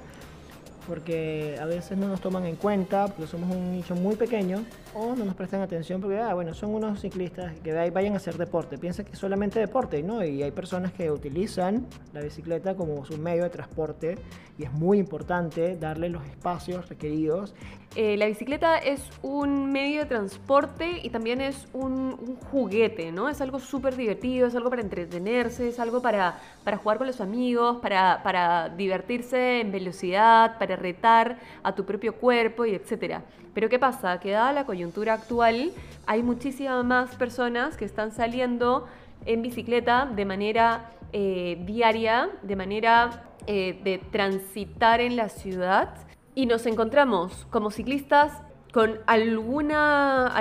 porque 0.88 1.56
a 1.60 1.66
veces 1.66 1.98
no 1.98 2.08
nos 2.08 2.20
toman 2.20 2.46
en 2.46 2.56
cuenta, 2.56 3.06
porque 3.06 3.26
somos 3.26 3.54
un 3.54 3.72
nicho 3.72 3.94
muy 3.94 4.16
pequeño, 4.16 4.64
o 4.94 5.14
no 5.14 5.24
nos 5.24 5.34
prestan 5.34 5.60
atención 5.60 6.00
porque, 6.00 6.18
ah, 6.18 6.34
bueno, 6.34 6.54
son 6.54 6.74
unos 6.74 7.00
ciclistas 7.00 7.52
que 7.60 7.90
vayan 7.90 8.14
a 8.14 8.16
hacer 8.16 8.38
deporte, 8.38 8.78
piensan 8.78 9.04
que 9.04 9.12
es 9.12 9.18
solamente 9.18 9.60
deporte, 9.60 10.02
¿no? 10.02 10.24
Y 10.24 10.42
hay 10.42 10.50
personas 10.50 10.92
que 10.92 11.10
utilizan 11.10 11.86
la 12.12 12.22
bicicleta 12.22 12.74
como 12.74 13.04
su 13.04 13.18
medio 13.18 13.44
de 13.44 13.50
transporte 13.50 14.18
y 14.58 14.64
es 14.64 14.72
muy 14.72 14.98
importante 14.98 15.76
darle 15.76 16.08
los 16.08 16.24
espacios 16.26 16.88
requeridos. 16.88 17.54
Eh, 17.96 18.16
la 18.16 18.26
bicicleta 18.26 18.78
es 18.78 19.00
un 19.22 19.72
medio 19.72 20.00
de 20.00 20.06
transporte 20.06 21.00
y 21.02 21.10
también 21.10 21.40
es 21.40 21.66
un, 21.72 22.36
juguete, 22.50 23.12
¿no? 23.12 23.28
Es 23.28 23.40
algo 23.40 23.58
súper 23.58 23.96
divertido, 23.96 24.46
es 24.46 24.54
algo 24.54 24.70
para 24.70 24.82
entretenerse, 24.82 25.68
es 25.68 25.78
algo 25.78 26.02
para, 26.02 26.38
para 26.64 26.76
jugar 26.76 26.98
con 26.98 27.06
los 27.06 27.20
amigos, 27.20 27.78
para, 27.78 28.22
para 28.22 28.68
divertirse 28.68 29.60
en 29.60 29.72
velocidad, 29.72 30.58
para 30.58 30.76
retar 30.78 31.38
a 31.62 31.74
tu 31.74 31.84
propio 31.84 32.16
cuerpo 32.16 32.64
y 32.64 32.74
etcétera. 32.74 33.22
Pero 33.54 33.68
¿qué 33.68 33.78
pasa? 33.78 34.20
Que 34.20 34.30
dada 34.30 34.52
la 34.52 34.64
coyuntura 34.64 35.14
actual, 35.14 35.72
hay 36.06 36.22
muchísimas 36.22 36.84
más 36.84 37.16
personas 37.16 37.76
que 37.76 37.84
están 37.84 38.12
saliendo 38.12 38.86
en 39.26 39.42
bicicleta 39.42 40.06
de 40.06 40.24
manera 40.24 40.92
eh, 41.12 41.62
diaria, 41.66 42.30
de 42.42 42.56
manera 42.56 43.24
eh, 43.46 43.80
de 43.82 43.98
transitar 43.98 45.00
en 45.00 45.16
la 45.16 45.28
ciudad 45.28 45.94
y 46.34 46.46
nos 46.46 46.66
encontramos 46.66 47.46
como 47.50 47.70
ciclistas 47.70 48.32
con 48.72 49.00
alguna, 49.06 50.32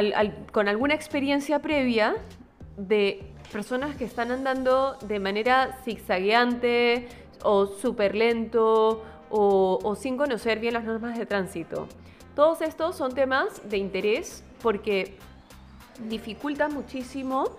con 0.52 0.68
alguna 0.68 0.94
experiencia 0.94 1.60
previa 1.60 2.16
de 2.76 3.24
personas 3.52 3.96
que 3.96 4.06
están 4.06 4.32
andando 4.32 4.98
de 5.08 5.20
manera 5.20 5.80
zigzagueante 5.86 7.08
o 7.44 7.66
súper 7.68 8.14
lento 8.14 9.04
o, 9.30 9.96
sin 10.00 10.18
conocer 10.18 10.60
bien 10.60 10.74
las 10.74 10.84
normas 10.84 11.18
de 11.18 11.26
tránsito. 11.26 11.88
Todos 12.36 12.62
estos 12.62 12.96
son 12.96 13.14
temas 13.14 13.62
de 13.70 13.78
interés 13.78 14.44
porque 14.62 15.18
dificultan 16.08 16.74
muchísimo 16.74 17.58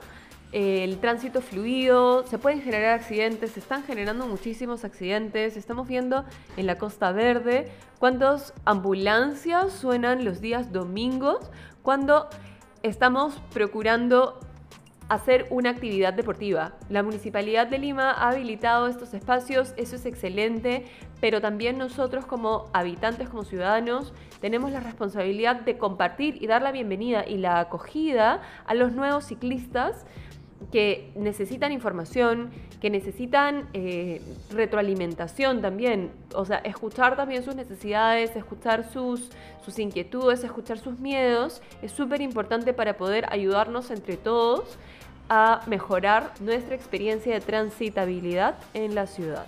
eh, 0.52 0.84
el 0.84 0.98
tránsito 0.98 1.42
fluido, 1.42 2.26
se 2.26 2.38
pueden 2.38 2.62
generar 2.62 2.98
accidentes, 2.98 3.50
se 3.52 3.60
están 3.60 3.82
generando 3.82 4.26
muchísimos 4.26 4.84
accidentes, 4.84 5.56
estamos 5.56 5.86
viendo 5.86 6.24
en 6.56 6.66
la 6.66 6.78
Costa 6.78 7.12
Verde 7.12 7.70
cuántas 7.98 8.54
ambulancias 8.64 9.72
suenan 9.72 10.24
los 10.24 10.40
días 10.40 10.72
domingos 10.72 11.50
cuando 11.82 12.28
estamos 12.82 13.34
procurando 13.52 14.40
hacer 15.08 15.46
una 15.50 15.70
actividad 15.70 16.12
deportiva. 16.12 16.74
La 16.88 17.02
Municipalidad 17.02 17.66
de 17.66 17.78
Lima 17.78 18.10
ha 18.10 18.30
habilitado 18.30 18.88
estos 18.88 19.14
espacios, 19.14 19.72
eso 19.76 19.96
es 19.96 20.04
excelente, 20.04 20.86
pero 21.20 21.40
también 21.40 21.78
nosotros 21.78 22.26
como 22.26 22.66
habitantes, 22.72 23.28
como 23.28 23.44
ciudadanos, 23.44 24.12
tenemos 24.40 24.70
la 24.70 24.80
responsabilidad 24.80 25.60
de 25.62 25.78
compartir 25.78 26.42
y 26.42 26.46
dar 26.46 26.62
la 26.62 26.72
bienvenida 26.72 27.26
y 27.26 27.38
la 27.38 27.60
acogida 27.60 28.42
a 28.66 28.74
los 28.74 28.92
nuevos 28.92 29.24
ciclistas 29.24 30.04
que 30.72 31.12
necesitan 31.16 31.72
información, 31.72 32.50
que 32.80 32.90
necesitan 32.90 33.68
eh, 33.72 34.20
retroalimentación 34.50 35.62
también, 35.62 36.10
o 36.34 36.44
sea, 36.44 36.58
escuchar 36.58 37.16
también 37.16 37.42
sus 37.42 37.54
necesidades, 37.54 38.36
escuchar 38.36 38.90
sus, 38.90 39.30
sus 39.64 39.78
inquietudes, 39.78 40.44
escuchar 40.44 40.78
sus 40.78 40.98
miedos, 40.98 41.62
es 41.82 41.92
súper 41.92 42.20
importante 42.20 42.72
para 42.74 42.96
poder 42.96 43.26
ayudarnos 43.32 43.90
entre 43.90 44.16
todos 44.16 44.78
a 45.28 45.62
mejorar 45.66 46.32
nuestra 46.40 46.74
experiencia 46.74 47.34
de 47.34 47.40
transitabilidad 47.40 48.54
en 48.74 48.94
la 48.94 49.06
ciudad. 49.06 49.46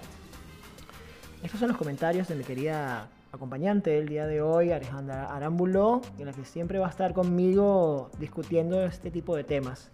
Estos 1.42 1.60
son 1.60 1.68
los 1.68 1.78
comentarios 1.78 2.28
de 2.28 2.34
mi 2.34 2.44
querida 2.44 3.08
acompañante 3.32 3.90
del 3.90 4.08
día 4.08 4.26
de 4.26 4.42
hoy, 4.42 4.72
Alejandra 4.72 5.34
Arámbulo, 5.34 6.02
en 6.18 6.26
la 6.26 6.32
que 6.32 6.44
siempre 6.44 6.78
va 6.78 6.88
a 6.88 6.90
estar 6.90 7.14
conmigo 7.14 8.10
discutiendo 8.18 8.84
este 8.84 9.10
tipo 9.10 9.36
de 9.36 9.44
temas. 9.44 9.88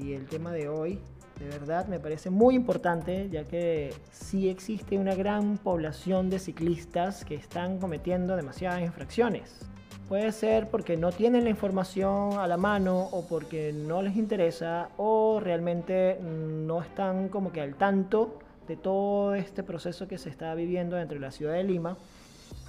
Y 0.00 0.12
el 0.12 0.26
tema 0.26 0.52
de 0.52 0.68
hoy, 0.68 1.00
de 1.40 1.48
verdad, 1.48 1.86
me 1.88 1.98
parece 1.98 2.30
muy 2.30 2.54
importante, 2.54 3.28
ya 3.30 3.44
que 3.44 3.92
sí 4.12 4.48
existe 4.48 4.96
una 4.96 5.14
gran 5.14 5.58
población 5.58 6.30
de 6.30 6.38
ciclistas 6.38 7.24
que 7.24 7.34
están 7.34 7.78
cometiendo 7.78 8.36
demasiadas 8.36 8.82
infracciones. 8.82 9.68
Puede 10.08 10.32
ser 10.32 10.68
porque 10.70 10.96
no 10.96 11.12
tienen 11.12 11.44
la 11.44 11.50
información 11.50 12.38
a 12.38 12.46
la 12.46 12.56
mano 12.56 13.08
o 13.12 13.26
porque 13.26 13.72
no 13.74 14.00
les 14.00 14.16
interesa 14.16 14.88
o 14.96 15.40
realmente 15.40 16.18
no 16.22 16.80
están 16.80 17.28
como 17.28 17.52
que 17.52 17.60
al 17.60 17.74
tanto 17.74 18.38
de 18.66 18.76
todo 18.76 19.34
este 19.34 19.62
proceso 19.62 20.08
que 20.08 20.16
se 20.16 20.30
está 20.30 20.54
viviendo 20.54 20.96
dentro 20.96 21.16
de 21.16 21.20
la 21.20 21.30
ciudad 21.30 21.54
de 21.54 21.64
Lima 21.64 21.98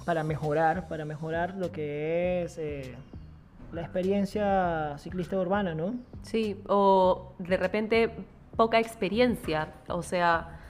para 0.04 0.24
mejorar, 0.24 0.88
para 0.88 1.04
mejorar 1.04 1.54
lo 1.56 1.72
que 1.72 2.42
es 2.42 2.58
eh, 2.58 2.94
la 3.72 3.82
experiencia 3.82 4.96
ciclista 4.98 5.38
urbana, 5.38 5.74
¿no? 5.74 5.94
Sí, 6.22 6.60
o 6.68 7.32
de 7.38 7.56
repente 7.56 8.10
poca 8.56 8.78
experiencia, 8.78 9.68
o 9.88 10.02
sea, 10.02 10.60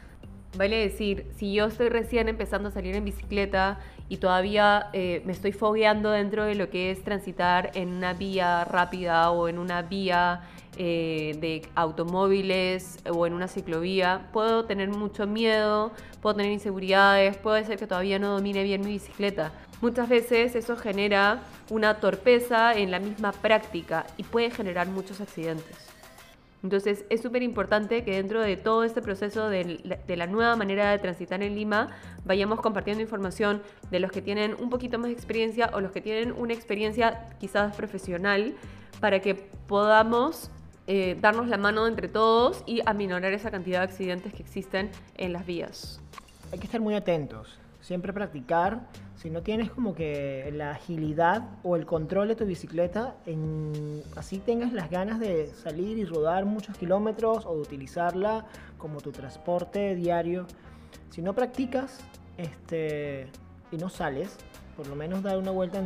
vale 0.57 0.77
decir, 0.77 1.31
si 1.37 1.53
yo 1.53 1.67
estoy 1.67 1.89
recién 1.89 2.29
empezando 2.29 2.69
a 2.69 2.73
salir 2.73 2.95
en 2.97 3.05
bicicleta 3.05 3.79
y 4.09 4.17
todavía 4.17 4.91
eh, 4.93 5.23
me 5.25 5.33
estoy 5.33 5.53
fogueando 5.53 6.11
dentro 6.11 6.45
de 6.45 6.55
lo 6.55 6.71
que 6.71 6.91
es 6.91 7.03
transitar 7.05 7.71
en 7.75 7.89
una 7.91 8.13
vía 8.13 8.65
rápida 8.65 9.31
o 9.31 9.49
en 9.49 9.59
una 9.59 9.83
vía 9.83 10.43
eh, 10.83 11.37
de 11.39 11.69
automóviles 11.75 13.01
o 13.07 13.27
en 13.27 13.35
una 13.35 13.49
ciclovía, 13.49 14.31
puedo 14.33 14.65
tener 14.65 14.89
mucho 14.89 15.27
miedo, 15.27 15.93
puedo 16.23 16.37
tener 16.37 16.51
inseguridades, 16.53 17.37
puede 17.37 17.67
ser 17.67 17.79
que 17.79 17.87
todavía 17.87 18.19
no 18.19 18.31
domine 18.31 18.63
bien 18.63 18.81
mi 18.81 18.93
bicicleta. 18.93 19.53
Muchas 19.83 20.09
veces 20.09 20.55
eso 20.55 20.79
genera 20.79 21.43
una 21.69 22.01
torpeza 22.01 22.73
en 22.73 22.91
la 22.91 22.99
misma 22.99 23.33
práctica 23.33 24.07
y 24.17 24.23
puede 24.23 24.51
generar 24.51 24.87
muchos 24.87 25.21
accidentes. 25.21 25.77
Entonces 26.63 27.05
es 27.11 27.21
súper 27.21 27.43
importante 27.43 28.03
que 28.03 28.13
dentro 28.13 28.41
de 28.41 28.57
todo 28.57 28.83
este 28.83 29.03
proceso 29.03 29.51
de, 29.51 29.99
la 30.09 30.27
nueva 30.29 30.57
manera 30.57 30.93
de 30.93 30.99
transitar 30.99 31.43
en 31.43 31.57
Lima 31.57 31.89
vayamos 32.25 32.59
compartiendo 32.63 33.03
información 33.03 33.61
de 33.91 34.01
los 34.01 34.11
que 34.11 34.23
tienen 34.23 34.57
un 34.59 34.71
poquito 34.71 34.99
más 34.99 35.09
de 35.09 35.13
experiencia 35.13 35.69
o 35.75 35.83
los 35.83 35.93
que 35.93 36.01
tienen 36.01 36.33
una 36.33 36.55
experiencia 36.55 37.29
quizás 37.39 37.77
profesional 37.77 38.55
para 38.99 39.21
que 39.21 39.35
podamos 39.35 40.51
eh, 40.93 41.17
darnos 41.21 41.47
la 41.47 41.57
mano 41.57 41.87
entre 41.87 42.09
todos 42.09 42.65
y 42.67 42.81
aminorar 42.85 43.33
esa 43.33 43.53
cantidad 43.53 43.79
de 43.79 43.85
accidentes 43.85 44.35
que 44.35 44.43
existen 44.43 44.91
en 45.17 45.33
las 45.33 45.47
vías. 45.47 46.01
Hay 46.51 46.59
que 46.59 46.65
estar 46.65 46.81
muy 46.81 46.97
atentos, 46.97 47.61
siempre 47.81 48.13
practicar. 48.13 48.89
Si 49.15 49.31
no 49.31 49.41
tienes 49.43 49.71
como 49.71 49.95
que 49.95 50.51
la 50.53 50.73
agilidad 50.73 51.45
o 51.63 51.77
el 51.77 51.87
control 51.87 52.27
de 52.27 52.35
tu 52.35 52.45
bicicleta, 52.45 53.15
en, 53.25 54.03
así 54.17 54.39
tengas 54.39 54.73
las 54.73 54.91
ganas 54.91 55.21
de 55.21 55.53
salir 55.55 55.97
y 55.97 56.05
rodar 56.05 56.45
muchos 56.45 56.77
kilómetros 56.77 57.47
o 57.47 57.55
de 57.55 57.61
utilizarla 57.61 58.47
como 58.77 59.01
tu 59.01 59.13
transporte 59.13 59.95
diario, 59.95 60.49
si 61.11 61.23
no 61.23 61.37
practicas 61.37 62.01
este, 62.37 63.29
y 63.71 63.77
no 63.77 63.91
sales, 63.91 64.37
por 64.77 64.87
lo 64.87 64.97
menos 64.97 65.23
dar 65.23 65.39
una 65.39 65.51
vuelta 65.51 65.83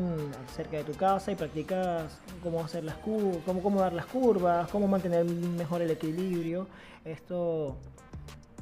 cerca 0.55 0.77
de 0.77 0.85
tu 0.85 0.93
casa 0.93 1.33
y 1.33 1.35
practicas 1.35 2.21
cómo 2.43 2.61
hacer 2.61 2.85
las 2.85 2.97
cómo, 2.97 3.63
cómo 3.63 3.81
dar 3.81 3.93
las 3.93 4.07
curvas, 4.07 4.69
cómo 4.71 4.87
mantener 4.87 5.25
mejor 5.25 5.83
el 5.83 5.91
equilibrio. 5.91 6.67
Esto 7.05 7.77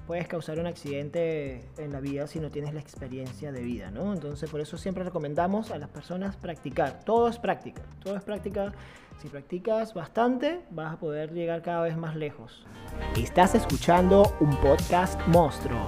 puedes 0.06 0.26
causar 0.26 0.58
un 0.58 0.66
accidente 0.66 1.64
en 1.78 1.92
la 1.92 2.00
vida 2.00 2.26
si 2.26 2.40
no 2.40 2.50
tienes 2.50 2.74
la 2.74 2.80
experiencia 2.80 3.52
de 3.52 3.62
vida, 3.62 3.90
¿no? 3.90 4.12
Entonces 4.12 4.50
por 4.50 4.60
eso 4.60 4.76
siempre 4.76 5.04
recomendamos 5.04 5.70
a 5.70 5.78
las 5.78 5.88
personas 5.88 6.36
practicar. 6.36 7.04
Todo 7.04 7.28
es 7.28 7.38
práctica, 7.38 7.82
todo 8.02 8.16
es 8.16 8.22
práctica. 8.22 8.72
Si 9.20 9.28
practicas 9.28 9.94
bastante, 9.94 10.60
vas 10.70 10.94
a 10.94 10.96
poder 10.96 11.32
llegar 11.32 11.62
cada 11.62 11.82
vez 11.82 11.96
más 11.96 12.16
lejos. 12.16 12.64
Estás 13.16 13.54
escuchando 13.54 14.34
un 14.40 14.56
podcast 14.56 15.20
monstruo. 15.28 15.86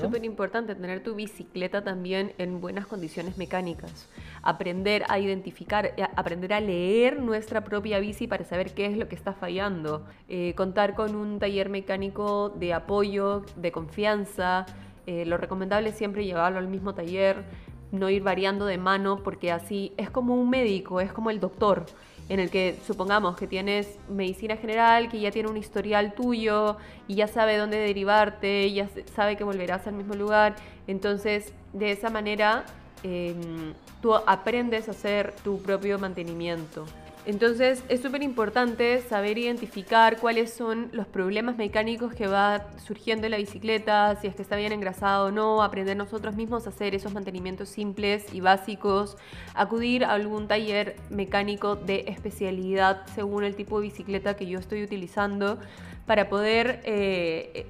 Súper 0.00 0.24
importante 0.24 0.74
tener 0.74 1.02
tu 1.02 1.14
bicicleta 1.14 1.84
también 1.84 2.32
en 2.38 2.60
buenas 2.60 2.86
condiciones 2.86 3.36
mecánicas. 3.36 4.08
Aprender 4.42 5.04
a 5.08 5.18
identificar, 5.18 5.86
eh, 5.96 6.06
aprender 6.16 6.52
a 6.52 6.60
leer 6.60 7.20
nuestra 7.20 7.64
propia 7.64 7.98
bici 7.98 8.26
para 8.26 8.44
saber 8.44 8.72
qué 8.72 8.86
es 8.86 8.96
lo 8.96 9.08
que 9.08 9.14
está 9.14 9.32
fallando. 9.32 10.06
Eh, 10.28 10.54
contar 10.56 10.94
con 10.94 11.14
un 11.14 11.38
taller 11.38 11.68
mecánico 11.68 12.48
de 12.48 12.72
apoyo, 12.72 13.44
de 13.56 13.72
confianza. 13.72 14.66
Eh, 15.06 15.26
lo 15.26 15.36
recomendable 15.36 15.90
es 15.90 15.96
siempre 15.96 16.24
llevarlo 16.24 16.58
al 16.58 16.68
mismo 16.68 16.94
taller, 16.94 17.44
no 17.92 18.08
ir 18.08 18.22
variando 18.22 18.66
de 18.66 18.78
mano 18.78 19.22
porque 19.22 19.52
así 19.52 19.92
es 19.96 20.10
como 20.10 20.34
un 20.34 20.48
médico, 20.48 21.00
es 21.00 21.12
como 21.12 21.30
el 21.30 21.40
doctor 21.40 21.86
en 22.30 22.38
el 22.38 22.48
que 22.48 22.76
supongamos 22.86 23.36
que 23.36 23.48
tienes 23.48 23.98
medicina 24.08 24.56
general, 24.56 25.08
que 25.08 25.18
ya 25.18 25.32
tiene 25.32 25.50
un 25.50 25.56
historial 25.56 26.14
tuyo 26.14 26.76
y 27.08 27.16
ya 27.16 27.26
sabe 27.26 27.56
dónde 27.56 27.76
derivarte, 27.76 28.72
ya 28.72 28.88
sabe 29.16 29.36
que 29.36 29.42
volverás 29.42 29.88
al 29.88 29.94
mismo 29.94 30.14
lugar. 30.14 30.54
Entonces, 30.86 31.52
de 31.72 31.90
esa 31.90 32.08
manera, 32.08 32.64
em, 33.02 33.74
tú 34.00 34.14
aprendes 34.14 34.86
a 34.86 34.92
hacer 34.92 35.34
tu 35.42 35.60
propio 35.60 35.98
mantenimiento. 35.98 36.86
Entonces 37.26 37.84
es 37.88 38.00
súper 38.00 38.22
importante 38.22 39.02
saber 39.02 39.36
identificar 39.36 40.16
cuáles 40.16 40.52
son 40.52 40.88
los 40.92 41.06
problemas 41.06 41.58
mecánicos 41.58 42.14
que 42.14 42.26
va 42.26 42.66
surgiendo 42.78 43.26
en 43.26 43.32
la 43.32 43.36
bicicleta, 43.36 44.16
si 44.20 44.26
es 44.26 44.34
que 44.34 44.40
está 44.40 44.56
bien 44.56 44.72
engrasado 44.72 45.26
o 45.26 45.30
no, 45.30 45.62
aprender 45.62 45.96
nosotros 45.98 46.34
mismos 46.34 46.66
a 46.66 46.70
hacer 46.70 46.94
esos 46.94 47.12
mantenimientos 47.12 47.68
simples 47.68 48.32
y 48.32 48.40
básicos, 48.40 49.18
acudir 49.54 50.04
a 50.04 50.12
algún 50.12 50.48
taller 50.48 50.96
mecánico 51.10 51.76
de 51.76 52.04
especialidad 52.08 53.06
según 53.14 53.44
el 53.44 53.54
tipo 53.54 53.78
de 53.78 53.88
bicicleta 53.88 54.34
que 54.34 54.46
yo 54.46 54.58
estoy 54.58 54.82
utilizando 54.82 55.58
para 56.06 56.30
poder 56.30 56.80
eh, 56.84 57.50
eh, 57.54 57.66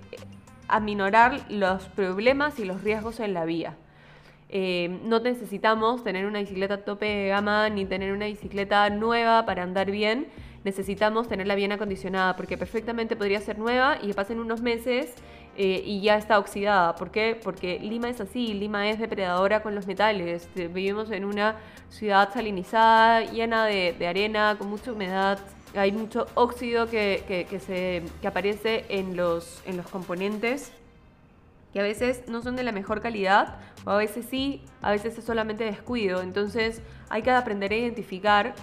aminorar 0.68 1.50
los 1.50 1.88
problemas 1.88 2.60
y 2.60 2.64
los 2.64 2.84
riesgos 2.84 3.18
en 3.18 3.34
la 3.34 3.44
vía. 3.44 3.76
Eh, 4.52 4.98
no 5.04 5.20
necesitamos 5.20 6.02
tener 6.02 6.26
una 6.26 6.40
bicicleta 6.40 6.84
tope 6.84 7.06
de 7.06 7.28
gama 7.28 7.68
ni 7.68 7.86
tener 7.86 8.12
una 8.12 8.26
bicicleta 8.26 8.90
nueva 8.90 9.46
para 9.46 9.62
andar 9.62 9.92
bien. 9.92 10.26
Necesitamos 10.64 11.28
tenerla 11.28 11.54
bien 11.54 11.70
acondicionada 11.70 12.34
porque 12.36 12.58
perfectamente 12.58 13.14
podría 13.14 13.40
ser 13.40 13.58
nueva 13.58 13.98
y 14.02 14.08
que 14.08 14.14
pasen 14.14 14.40
unos 14.40 14.60
meses 14.60 15.14
eh, 15.56 15.82
y 15.86 16.00
ya 16.00 16.16
está 16.16 16.38
oxidada. 16.38 16.96
¿Por 16.96 17.12
qué? 17.12 17.38
Porque 17.40 17.78
Lima 17.78 18.08
es 18.08 18.20
así, 18.20 18.52
Lima 18.52 18.90
es 18.90 18.98
depredadora 18.98 19.62
con 19.62 19.76
los 19.76 19.86
metales. 19.86 20.48
Vivimos 20.54 21.12
en 21.12 21.24
una 21.24 21.56
ciudad 21.88 22.32
salinizada, 22.32 23.20
llena 23.30 23.66
de, 23.66 24.06
arena, 24.06 24.56
con 24.58 24.68
mucha 24.68 24.92
humedad. 24.92 25.38
Hay 25.76 25.92
mucho 25.92 26.26
óxido 26.34 26.90
que, 26.90 27.46
se, 27.64 28.02
que 28.20 28.26
aparece 28.26 28.84
en 28.88 29.16
los, 29.16 29.62
en 29.64 29.76
los 29.76 29.86
componentes 29.86 30.72
que 31.72 31.80
a 31.80 31.82
veces 31.82 32.24
no 32.28 32.42
son 32.42 32.56
de 32.56 32.62
la 32.62 32.72
mejor 32.72 33.00
calidad, 33.00 33.56
o 33.84 33.90
a 33.90 33.96
veces 33.96 34.26
sí, 34.28 34.62
a 34.82 34.90
veces 34.90 35.16
es 35.18 35.24
solamente 35.24 35.64
descuido. 35.64 36.22
Entonces 36.22 36.82
hay 37.08 37.22
que 37.22 37.30
aprender 37.30 37.72
a 37.72 37.76
identificar 37.76 38.54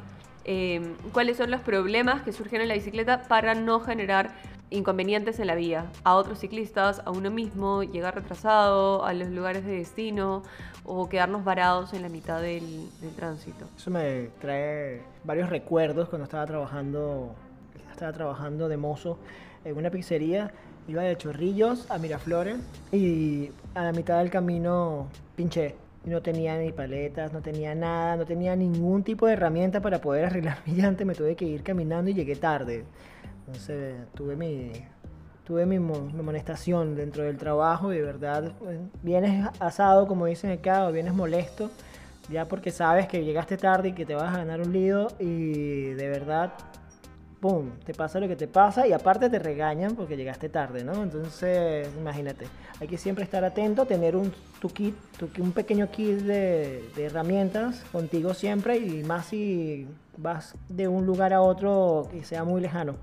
em, 0.43 0.95
cuáles 1.13 1.37
son 1.37 1.51
los 1.51 1.61
problemas 1.61 2.21
que 2.21 2.31
surgen 2.31 2.61
en 2.61 2.67
la 2.67 2.73
bicicleta 2.73 3.23
para 3.23 3.55
no 3.55 3.79
generar 3.79 4.31
inconvenientes 4.69 5.39
en 5.39 5.47
la 5.47 5.55
vía, 5.55 5.85
a 6.03 6.15
otros 6.15 6.39
ciclistas, 6.39 7.01
a 7.05 7.11
uno 7.11 7.31
mismo, 7.31 7.83
llegar 7.83 8.15
retrasado 8.15 9.05
a 9.05 9.13
los 9.13 9.29
lugares 9.29 9.63
de 9.65 9.77
destino 9.77 10.43
o 10.83 11.07
quedarnos 11.07 11.45
varados 11.45 11.93
en 11.93 12.01
la 12.01 12.09
mitad 12.09 12.41
del, 12.41 12.89
del 12.99 13.15
tránsito. 13.15 13.65
Eso 13.77 13.91
me 13.91 14.29
trae 14.41 15.01
varios 15.23 15.49
recuerdos 15.49 16.09
cuando 16.09 16.25
estaba 16.25 16.45
trabajando, 16.45 17.33
estaba 17.91 18.11
trabajando 18.11 18.67
de 18.67 18.75
mozo 18.75 19.17
en 19.63 19.77
una 19.77 19.89
pizzería 19.89 20.51
Iba 20.87 21.03
de 21.03 21.17
Chorrillos 21.17 21.91
a 21.91 21.97
Miraflores 21.97 22.57
y 22.93 23.51
a 23.75 23.83
la 23.83 23.91
mitad 23.91 24.19
del 24.19 24.29
camino 24.29 25.07
pinché. 25.35 25.75
No 26.05 26.21
tenía 26.21 26.57
ni 26.57 26.71
paletas, 26.71 27.33
no 27.33 27.41
tenía 27.41 27.75
nada, 27.75 28.15
no 28.15 28.25
tenía 28.25 28.55
ningún 28.55 29.03
tipo 29.03 29.27
de 29.27 29.33
herramienta 29.33 29.81
para 29.81 29.99
poder 29.99 30.25
arreglar 30.25 30.59
mi 30.65 30.75
llante. 30.75 31.03
Me 31.03 31.13
tuve 31.13 31.35
que 31.35 31.43
ir 31.43 31.61
caminando 31.63 32.09
y 32.09 32.13
llegué 32.13 32.37
tarde. 32.37 32.85
Entonces 33.45 33.95
tuve 34.13 34.37
mi, 34.37 34.71
tuve 35.43 35.65
mi, 35.65 35.77
mi 35.77 36.19
amonestación 36.19 36.95
dentro 36.95 37.23
del 37.23 37.37
trabajo 37.37 37.91
y 37.91 37.97
de 37.97 38.03
verdad 38.03 38.53
pues, 38.57 38.79
vienes 39.03 39.45
asado, 39.59 40.07
como 40.07 40.25
dicen 40.25 40.51
acá, 40.51 40.87
o 40.87 40.93
vienes 40.93 41.13
molesto, 41.13 41.69
ya 42.29 42.45
porque 42.45 42.71
sabes 42.71 43.07
que 43.07 43.25
llegaste 43.25 43.57
tarde 43.57 43.89
y 43.89 43.93
que 43.93 44.05
te 44.05 44.15
vas 44.15 44.33
a 44.33 44.37
ganar 44.37 44.61
un 44.61 44.71
lío 44.71 45.07
y 45.19 45.89
de 45.89 46.09
verdad 46.09 46.53
¡pum!, 47.39 47.71
te 47.85 47.93
pasa 47.93 48.19
lo 48.19 48.27
que 48.27 48.35
te 48.35 48.47
pasa 48.47 48.87
y 48.87 48.93
aparte 48.93 49.29
te 49.29 49.39
regañan 49.39 49.95
porque 49.95 50.17
llegaste 50.17 50.49
tarde, 50.49 50.83
¿no? 50.83 51.03
Entonces, 51.03 51.89
imagínate, 51.97 52.47
hay 52.79 52.87
que 52.87 52.97
siempre 52.97 53.23
estar 53.23 53.43
atento, 53.43 53.85
tener 53.85 54.15
un 54.15 54.33
tu 54.59 54.69
kit, 54.69 54.95
un 55.39 55.51
pequeño 55.51 55.89
kit 55.91 56.19
de, 56.19 56.83
herramientas 56.97 57.83
contigo 57.91 58.33
siempre 58.33 58.77
y 58.77 59.03
más 59.03 59.27
si 59.27 59.87
vas 60.17 60.55
de 60.67 60.87
un 60.87 61.05
lugar 61.05 61.33
a 61.33 61.41
otro 61.41 62.07
que 62.11 62.23
sea 62.23 62.43
muy 62.43 62.59
lejano 62.59 62.95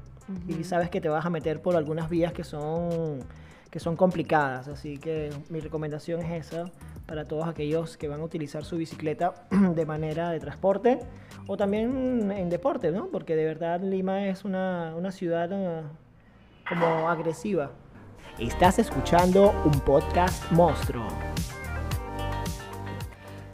y 0.49 0.65
sabes 0.65 0.91
que 0.91 1.01
te 1.01 1.09
vas 1.09 1.27
a 1.27 1.31
meter 1.31 1.61
por 1.61 1.77
algunas 1.77 2.09
vías 2.09 2.33
que 2.33 2.45
son 2.45 3.21
que 3.71 3.81
son 3.81 3.97
complicadas, 3.97 4.69
así 4.69 4.99
que 4.99 5.31
mi 5.49 5.59
recomendación 5.59 6.23
es 6.23 6.47
esa 6.47 6.71
para 7.07 7.27
todos 7.27 7.47
aquellos 7.47 7.97
que 7.97 8.09
van 8.09 8.21
a 8.21 8.25
utilizar 8.25 8.65
su 8.65 8.77
bicicleta 8.77 9.35
de 9.51 9.87
manera 9.87 10.31
de 10.31 10.41
transporte 10.41 11.01
o 11.47 11.57
también 11.57 12.31
en 12.31 12.51
deporte, 12.51 12.91
¿no? 12.91 13.09
Porque 13.09 13.37
de 13.37 13.45
verdad 13.45 13.81
Lima 13.81 14.27
es 14.27 14.45
una, 14.45 14.95
una 14.97 15.13
ciudad 15.13 15.51
uh, 15.53 15.85
como 16.69 17.09
agresiva. 17.09 17.71
Estás 18.39 18.79
escuchando 18.79 19.55
un 19.65 19.79
podcast 19.81 20.51
monstruo. 20.51 21.07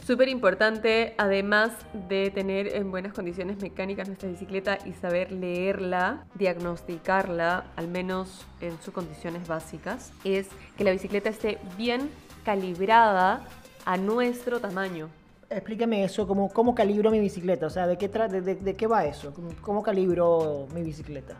Súper 0.05 0.29
importante, 0.29 1.13
además 1.17 1.71
de 2.09 2.31
tener 2.31 2.75
en 2.75 2.89
buenas 2.89 3.13
condiciones 3.13 3.61
mecánicas 3.61 4.07
nuestra 4.07 4.29
bicicleta 4.29 4.79
y 4.85 4.93
saber 4.93 5.31
leerla, 5.31 6.25
diagnosticarla, 6.33 7.65
al 7.75 7.87
menos 7.87 8.45
en 8.61 8.81
sus 8.81 8.93
condiciones 8.93 9.47
básicas, 9.47 10.11
es 10.23 10.47
que 10.75 10.83
la 10.83 10.91
bicicleta 10.91 11.29
esté 11.29 11.59
bien 11.77 12.09
calibrada 12.43 13.41
a 13.85 13.97
nuestro 13.97 14.59
tamaño. 14.59 15.09
Explícame 15.49 16.03
eso, 16.03 16.27
¿cómo, 16.27 16.49
cómo 16.49 16.73
calibro 16.73 17.11
mi 17.11 17.19
bicicleta? 17.19 17.65
O 17.65 17.69
sea, 17.69 17.85
¿de 17.85 17.97
qué, 17.97 18.07
de, 18.07 18.41
de, 18.55 18.75
qué 18.75 18.87
va 18.87 19.05
eso? 19.05 19.33
¿Cómo, 19.61 19.83
calibro 19.83 20.67
mi 20.73 20.81
bicicleta? 20.81 21.35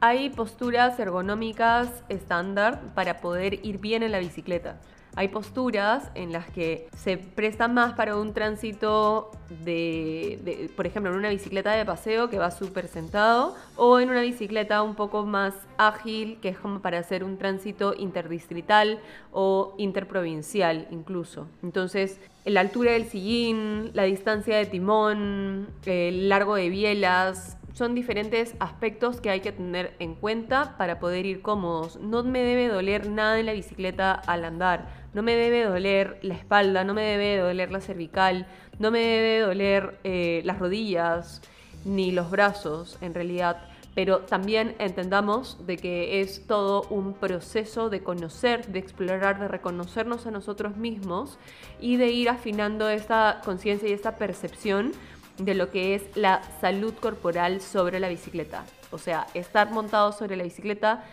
Hay 0.00 0.30
posturas 0.30 0.98
ergonómicas 1.00 1.88
estándar 2.08 2.80
para 2.94 3.20
poder 3.20 3.64
ir 3.66 3.78
bien 3.78 4.02
en 4.02 4.12
la 4.12 4.18
bicicleta. 4.18 4.76
Hay 5.16 5.28
posturas 5.28 6.10
en 6.14 6.32
las 6.32 6.50
que 6.50 6.88
se 6.96 7.16
prestan 7.18 7.72
más 7.72 7.92
para 7.94 8.16
un 8.16 8.34
tránsito 8.34 9.30
de, 9.64 10.70
por 10.76 10.86
ejemplo, 10.86 11.12
en 11.12 11.18
una 11.18 11.28
bicicleta 11.28 11.72
de 11.72 11.84
paseo 11.84 12.28
que 12.28 12.38
va 12.38 12.50
súper 12.50 12.88
sentado 12.88 13.54
o 13.76 14.00
en 14.00 14.10
una 14.10 14.22
bicicleta 14.22 14.82
un 14.82 14.96
poco 14.96 15.24
más 15.24 15.54
ágil 15.78 16.38
que 16.40 16.48
es 16.48 16.58
como 16.58 16.80
para 16.80 16.98
hacer 16.98 17.22
un 17.22 17.38
tránsito 17.38 17.94
interdistrital 17.96 18.98
o 19.30 19.74
interprovincial 19.78 20.88
incluso. 20.90 21.46
Entonces, 21.62 22.20
la 22.44 22.60
altura 22.60 22.92
del 22.92 23.04
sillín, 23.04 23.90
la 23.94 24.02
distancia 24.02 24.56
de 24.56 24.66
timón, 24.66 25.68
el 25.86 26.28
largo 26.28 26.56
de 26.56 26.68
bielas, 26.70 27.56
son 27.74 27.94
diferentes 27.94 28.54
aspectos 28.60 29.20
que 29.20 29.30
hay 29.30 29.40
que 29.40 29.52
tener 29.52 29.94
en 29.98 30.14
cuenta 30.14 30.76
para 30.78 31.00
poder 31.00 31.26
ir 31.26 31.42
cómodos. 31.42 31.96
No 31.96 32.22
me 32.22 32.42
debe 32.42 32.68
doler 32.68 33.10
nada 33.10 33.38
en 33.38 33.46
la 33.46 33.52
bicicleta 33.52 34.12
al 34.12 34.44
andar, 34.44 34.88
no 35.12 35.22
me 35.22 35.34
debe 35.34 35.64
doler 35.64 36.18
la 36.22 36.34
espalda, 36.34 36.84
no 36.84 36.94
me 36.94 37.02
debe 37.02 37.38
doler 37.38 37.72
la 37.72 37.80
cervical, 37.80 38.46
no 38.78 38.90
me 38.90 39.00
debe 39.00 39.40
doler 39.40 39.98
eh, 40.04 40.42
las 40.44 40.58
rodillas 40.58 41.42
ni 41.84 42.12
los 42.12 42.30
brazos 42.30 42.96
en 43.00 43.12
realidad. 43.12 43.68
Pero 43.94 44.20
también 44.20 44.74
entendamos 44.78 45.66
de 45.66 45.76
que 45.76 46.20
es 46.20 46.46
todo 46.46 46.82
un 46.90 47.14
proceso 47.14 47.90
de 47.90 48.02
conocer, 48.02 48.66
de 48.66 48.80
explorar, 48.80 49.38
de 49.38 49.46
reconocernos 49.46 50.26
a 50.26 50.32
nosotros 50.32 50.76
mismos 50.76 51.38
y 51.80 51.96
de 51.96 52.08
ir 52.08 52.28
afinando 52.28 52.88
esta 52.88 53.40
conciencia 53.44 53.88
y 53.88 53.92
esta 53.92 54.16
percepción 54.16 54.92
de 55.38 55.54
lo 55.54 55.70
que 55.70 55.94
es 55.94 56.02
la 56.14 56.42
salud 56.60 56.94
corporal 56.94 57.60
sobre 57.60 58.00
la 58.00 58.08
bicicleta. 58.08 58.64
O 58.90 58.98
sea, 58.98 59.26
estar 59.34 59.72
montado 59.72 60.12
sobre 60.12 60.36
la 60.36 60.44
bicicleta 60.44 61.04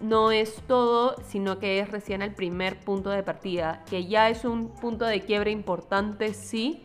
no 0.00 0.32
es 0.32 0.56
todo, 0.66 1.14
sino 1.28 1.58
que 1.60 1.78
es 1.78 1.90
recién 1.90 2.20
el 2.22 2.34
primer 2.34 2.80
punto 2.80 3.10
de 3.10 3.22
partida, 3.22 3.84
que 3.88 4.06
ya 4.06 4.28
es 4.28 4.44
un 4.44 4.74
punto 4.74 5.04
de 5.04 5.20
quiebre 5.20 5.52
importante, 5.52 6.34
sí, 6.34 6.82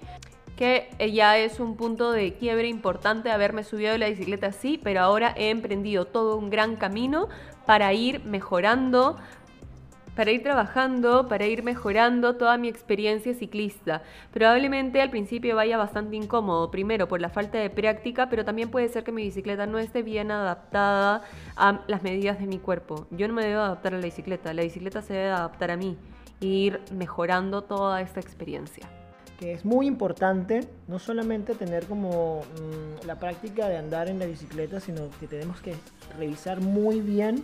que 0.56 0.90
ya 1.12 1.38
es 1.40 1.60
un 1.60 1.76
punto 1.76 2.12
de 2.12 2.36
quiebre 2.36 2.68
importante 2.68 3.32
haberme 3.32 3.64
subido 3.64 3.94
de 3.94 3.98
la 3.98 4.10
bicicleta, 4.10 4.52
sí, 4.52 4.80
pero 4.82 5.02
ahora 5.02 5.34
he 5.36 5.50
emprendido 5.50 6.06
todo 6.06 6.38
un 6.38 6.52
gran 6.52 6.76
camino 6.76 7.30
para 7.66 7.92
ir 7.94 8.24
mejorando, 8.24 9.18
para 10.16 10.32
ir 10.32 10.44
trabajando, 10.44 11.28
para 11.28 11.46
ir 11.46 11.64
mejorando 11.64 12.36
toda 12.36 12.58
mi 12.58 12.68
experiencia 12.68 13.34
ciclista. 13.34 14.02
Probablemente 14.32 15.02
al 15.02 15.10
principio 15.10 15.56
vaya 15.56 15.78
bastante 15.78 16.16
incómodo, 16.16 16.70
primero 16.72 17.08
por 17.08 17.22
la 17.22 17.30
falta 17.30 17.58
de 17.58 17.70
práctica, 17.70 18.30
pero 18.30 18.46
también 18.46 18.70
puede 18.70 18.90
ser 18.90 19.04
que 19.04 19.12
mi 19.12 19.24
bicicleta 19.24 19.66
no 19.66 19.80
esté 19.80 20.04
bien 20.04 20.32
adaptada 20.32 21.24
a 21.56 21.82
las 21.88 22.04
medidas 22.04 22.40
de 22.40 22.48
mi 22.48 22.60
cuerpo. 22.60 23.08
Yo 23.12 23.28
no 23.28 23.34
me 23.34 23.46
debo 23.46 23.62
adaptar 23.62 23.94
a 23.94 23.98
la 23.98 24.06
bicicleta, 24.06 24.54
la 24.54 24.64
bicicleta 24.64 25.02
se 25.02 25.14
debe 25.14 25.30
adaptar 25.30 25.72
a 25.72 25.78
mí 25.78 25.98
ir 26.40 26.80
mejorando 26.92 27.64
toda 27.64 28.02
esta 28.02 28.20
experiencia. 28.20 28.88
Que 29.40 29.54
es 29.54 29.66
muy 29.66 29.88
importante 29.88 30.68
no 30.88 31.00
solamente 31.00 31.56
tener 31.56 31.86
como 31.86 32.42
mm, 32.42 33.08
la 33.08 33.18
práctica 33.18 33.68
de 33.68 33.78
andar 33.78 34.08
en 34.08 34.20
la 34.20 34.26
bicicleta, 34.26 34.80
sino 34.80 35.10
que 35.20 35.28
tenemos 35.28 35.60
que 35.60 35.74
revisar 36.18 36.62
muy 36.62 37.02
bien 37.02 37.44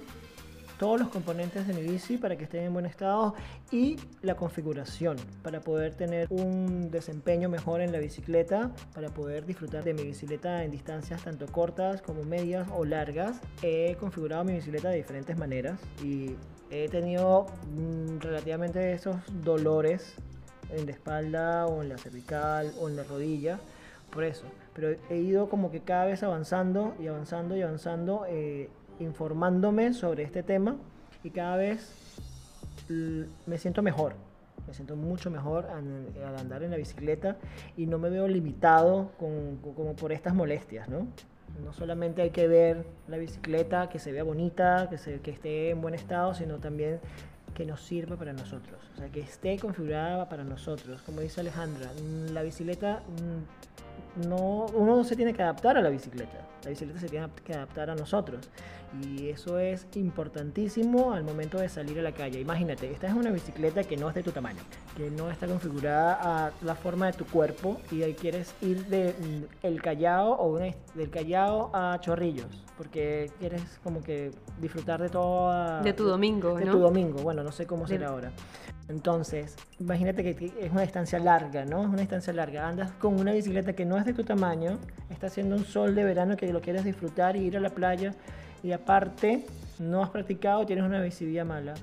todos 0.80 0.98
los 0.98 1.10
componentes 1.10 1.68
de 1.68 1.74
mi 1.74 1.82
bici 1.82 2.18
para 2.18 2.38
que 2.38 2.46
estén 2.46 2.64
en 2.64 2.74
buen 2.74 2.86
estado 2.86 3.36
y 3.70 3.98
la 4.22 4.36
configuración 4.36 5.18
para 5.44 5.60
poder 5.60 5.94
tener 5.94 6.28
un 6.32 6.90
desempeño 6.90 7.50
mejor 7.50 7.82
en 7.82 7.92
la 7.92 8.00
bicicleta, 8.00 8.72
para 8.96 9.10
poder 9.10 9.46
disfrutar 9.46 9.84
de 9.84 9.94
mi 9.94 10.04
bicicleta 10.04 10.64
en 10.64 10.72
distancias 10.72 11.22
tanto 11.22 11.48
cortas 11.48 12.02
como 12.02 12.24
medias 12.24 12.70
o 12.74 12.86
largas. 12.86 13.42
He 13.62 13.98
configurado 14.00 14.46
mi 14.46 14.54
bicicleta 14.54 14.90
de 14.90 14.96
diferentes 14.96 15.38
maneras 15.38 15.80
y 16.02 16.38
he 16.72 16.88
tenido 16.88 17.48
mm, 17.76 18.20
relativamente 18.22 18.94
esos 18.94 19.18
dolores 19.44 20.16
en 20.70 20.86
la 20.86 20.94
espalda 20.94 21.68
o 21.68 21.84
en 21.84 21.90
la 21.90 21.98
cervical 21.98 22.72
o 22.80 22.88
en 22.88 22.96
la 22.96 23.04
rodilla 23.04 23.60
por 24.10 24.24
eso. 24.24 24.46
Pero 24.74 24.96
he 25.10 25.18
ido 25.18 25.50
como 25.50 25.72
que 25.72 25.82
cada 25.82 26.06
vez 26.06 26.24
avanzando 26.24 26.96
y 27.00 27.08
avanzando 27.08 27.58
y 27.58 27.62
avanzando 27.62 28.26
eh, 28.28 28.70
informándome 29.00 29.94
sobre 29.94 30.24
este 30.24 30.44
tema 30.44 30.78
y 31.24 31.30
cada 31.32 31.58
vez 31.58 31.94
me 33.46 33.58
siento 33.58 33.82
mejor. 33.82 34.14
Me 34.68 34.74
siento 34.74 34.96
mucho 34.96 35.32
mejor 35.32 35.66
al, 35.68 36.38
andar 36.38 36.64
en 36.64 36.72
la 36.72 36.78
bicicleta 36.78 37.38
y 37.76 37.88
no 37.88 37.98
me 37.98 38.10
veo 38.10 38.28
limitado 38.28 39.12
con, 39.18 39.58
como 39.76 39.96
por 39.96 40.12
estas 40.12 40.36
molestias, 40.36 40.90
¿no? 40.90 41.08
No 41.64 41.74
solamente 41.74 42.22
hay 42.22 42.30
que 42.30 42.48
ver 42.48 42.86
la 43.08 43.18
bicicleta, 43.18 43.90
que 43.90 44.00
se 44.00 44.12
vea 44.12 44.24
bonita, 44.24 44.88
que, 44.90 44.98
se, 44.98 45.20
que 45.22 45.32
esté 45.32 45.72
en 45.72 45.82
buen 45.82 45.96
estado, 45.96 46.34
sino 46.34 46.58
también 46.58 47.00
que 47.54 47.66
nos 47.66 47.82
sirva 47.82 48.16
para 48.16 48.32
nosotros, 48.32 48.80
o 48.94 48.98
sea, 48.98 49.10
que 49.10 49.20
esté 49.20 49.58
configurada 49.58 50.30
para 50.30 50.44
nosotros. 50.44 51.02
Como 51.02 51.22
dice 51.22 51.42
Alejandra, 51.42 51.90
la 52.32 52.44
bicicleta 52.44 53.02
mm, 53.08 53.89
no, 54.28 54.66
uno 54.74 54.96
no 54.96 55.04
se 55.04 55.16
tiene 55.16 55.34
que 55.34 55.44
adaptar 55.44 55.78
a 55.78 55.82
la 55.82 55.90
bicicleta, 55.90 56.46
la 56.64 56.70
bicicleta 56.70 57.00
se 57.00 57.08
tiene 57.08 57.28
que 57.44 57.54
adaptar 57.54 57.90
a 57.90 57.96
nosotros. 57.96 58.50
Y 59.04 59.30
eso 59.30 59.60
es 59.60 59.86
importantísimo 59.96 61.14
al 61.14 61.24
momento 61.24 61.60
de 61.60 61.70
salir 61.70 62.00
a 62.00 62.02
la 62.02 62.12
calle. 62.12 62.40
Imagínate, 62.40 62.92
esta 62.92 63.08
es 63.08 63.14
una 63.14 63.30
bicicleta 63.30 63.84
que 63.84 63.98
no 63.98 64.10
es 64.10 64.16
de 64.16 64.24
tu 64.24 64.32
tamaño, 64.32 64.60
que 64.98 65.12
no 65.12 65.30
está 65.30 65.46
configurada 65.46 66.48
a 66.48 66.52
la 66.64 66.74
forma 66.74 67.06
de 67.06 67.14
tu 67.14 67.26
cuerpo 67.26 67.80
y 67.92 68.02
ahí 68.02 68.14
quieres 68.14 68.56
ir 68.62 68.86
de 68.88 69.14
mm, 69.14 69.66
el 69.66 69.82
Callao 69.82 70.32
o 70.40 70.58
del 70.58 71.10
Callao 71.12 71.70
a 71.74 72.00
Chorrillos, 72.02 72.66
porque 72.78 73.32
quieres 73.40 73.62
como 73.84 74.02
que 74.02 74.32
disfrutar 74.60 75.02
de 75.02 75.10
todo 75.10 75.84
de 75.84 75.94
tu 75.94 76.06
domingo, 76.06 76.56
de, 76.56 76.66
tu 76.66 76.80
domingo. 76.80 77.20
Bueno, 77.22 77.44
no 77.44 77.52
sé 77.52 77.68
cómo 77.68 77.88
será 77.88 78.10
ahora. 78.10 78.32
Entonces, 78.90 79.56
imagínate 79.80 80.24
que 80.24 80.52
es 80.60 80.72
una 80.72 80.82
distancia 80.82 81.20
larga, 81.20 81.64
¿no? 81.64 81.84
Es 81.84 81.88
una 81.88 82.00
distancia 82.00 82.34
larga. 82.34 82.68
Andas 82.68 82.92
con 82.94 83.20
una 83.20 83.32
bicicleta 83.32 83.74
que 83.74 83.86
no 83.86 83.98
es 83.98 84.06
de 84.06 84.14
tu 84.14 84.24
tamaño, 84.24 84.80
está 85.12 85.28
haciendo 85.28 85.56
un 85.56 85.64
sol 85.64 85.94
de 85.94 86.04
verano 86.04 86.36
que 86.36 86.52
lo 86.52 86.60
quieres 86.60 86.84
disfrutar 86.84 87.38
y 87.38 87.42
ir 87.42 87.56
a 87.56 87.60
la 87.60 87.70
playa 87.70 88.14
y 88.64 88.72
aparte 88.72 89.46
no 89.78 90.04
has 90.04 90.10
practicado, 90.10 90.66
tienes 90.66 90.84
una 90.84 91.02
visibilidad 91.02 91.46
mala. 91.46 91.76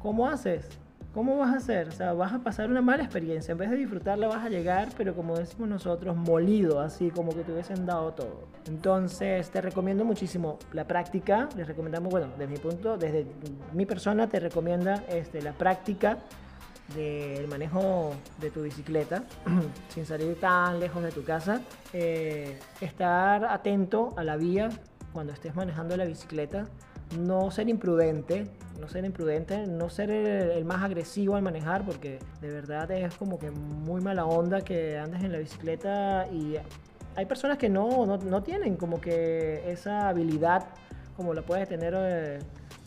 ¿Cómo 0.00 0.26
haces? 0.26 0.66
¿Cómo 1.12 1.36
vas 1.36 1.52
a 1.54 1.58
hacer? 1.58 1.88
O 1.88 1.92
sea, 1.92 2.12
vas 2.14 2.32
a 2.32 2.38
pasar 2.40 2.68
una 2.70 2.80
mala 2.80 3.04
experiencia. 3.04 3.52
En 3.52 3.58
vez 3.58 3.70
de 3.70 3.76
disfrutarla, 3.76 4.26
vas 4.26 4.44
a 4.44 4.48
llegar, 4.48 4.88
pero 4.96 5.14
como 5.14 5.36
decimos 5.36 5.68
nosotros, 5.68 6.16
molido, 6.16 6.80
así 6.80 7.10
como 7.10 7.32
que 7.32 7.44
te 7.44 7.52
hubiesen 7.52 7.86
dado 7.86 8.12
todo. 8.14 8.48
Entonces, 8.66 9.48
te 9.50 9.60
recomiendo 9.60 10.04
muchísimo 10.04 10.58
la 10.72 10.86
práctica. 10.86 11.48
Les 11.56 11.68
recomendamos, 11.68 12.10
bueno, 12.10 12.28
desde 12.36 12.50
mi 12.50 12.58
punto, 12.58 12.96
desde 12.96 13.26
mi 13.72 13.86
persona, 13.86 14.28
te 14.28 14.40
recomienda 14.40 15.04
este, 15.08 15.40
la 15.40 15.52
práctica 15.52 16.18
del 16.94 17.48
manejo 17.48 18.12
de 18.40 18.50
tu 18.50 18.62
bicicleta, 18.62 19.24
sin 19.88 20.04
salir 20.04 20.38
tan 20.38 20.80
lejos 20.80 21.02
de 21.02 21.10
tu 21.10 21.24
casa. 21.24 21.60
Eh, 21.92 22.58
estar 22.80 23.44
atento 23.44 24.14
a 24.16 24.24
la 24.24 24.36
vía 24.36 24.68
cuando 25.12 25.32
estés 25.32 25.54
manejando 25.54 25.96
la 25.96 26.04
bicicleta, 26.04 26.66
no 27.18 27.50
ser 27.50 27.68
imprudente, 27.68 28.46
no 28.80 28.88
ser 28.88 29.04
imprudente, 29.04 29.66
no 29.66 29.88
ser 29.88 30.10
el, 30.10 30.64
más 30.64 30.82
agresivo 30.82 31.36
al 31.36 31.42
manejar, 31.42 31.84
porque 31.84 32.18
de 32.40 32.50
verdad 32.50 32.90
es 32.90 33.14
como 33.14 33.38
que 33.38 33.50
muy 33.50 34.00
mala 34.00 34.26
onda 34.26 34.62
que 34.62 34.98
andes 34.98 35.22
en 35.22 35.32
la 35.32 35.38
bicicleta 35.38 36.26
y 36.32 36.56
hay 37.16 37.26
personas 37.26 37.58
que 37.58 37.68
no, 37.68 38.06
no, 38.06 38.18
no 38.18 38.42
tienen 38.42 38.76
como 38.76 39.00
que 39.00 39.62
esa 39.70 40.08
habilidad 40.08 40.66
como 41.16 41.34
la 41.34 41.42
puede 41.42 41.66
tener 41.66 41.94
eh, 41.96 42.38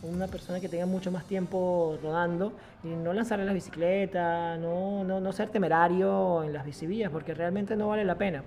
una 0.04 0.28
persona 0.28 0.60
que 0.60 0.70
tenga 0.70 0.86
mucho 0.86 1.12
más 1.12 1.26
tiempo 1.26 1.98
rodando 2.02 2.54
y 2.84 2.88
no 2.88 3.14
lanzar 3.14 3.40
la 3.40 3.54
bicicleta, 3.54 4.58
no, 4.58 5.04
no, 5.04 5.20
no 5.20 5.32
ser 5.32 5.50
temerario 5.50 6.44
en 6.44 6.54
las 6.54 6.66
bicivías, 6.66 7.10
porque 7.12 7.34
realmente 7.34 7.76
no 7.76 7.88
vale 7.88 8.04
la 8.06 8.16
pena. 8.18 8.44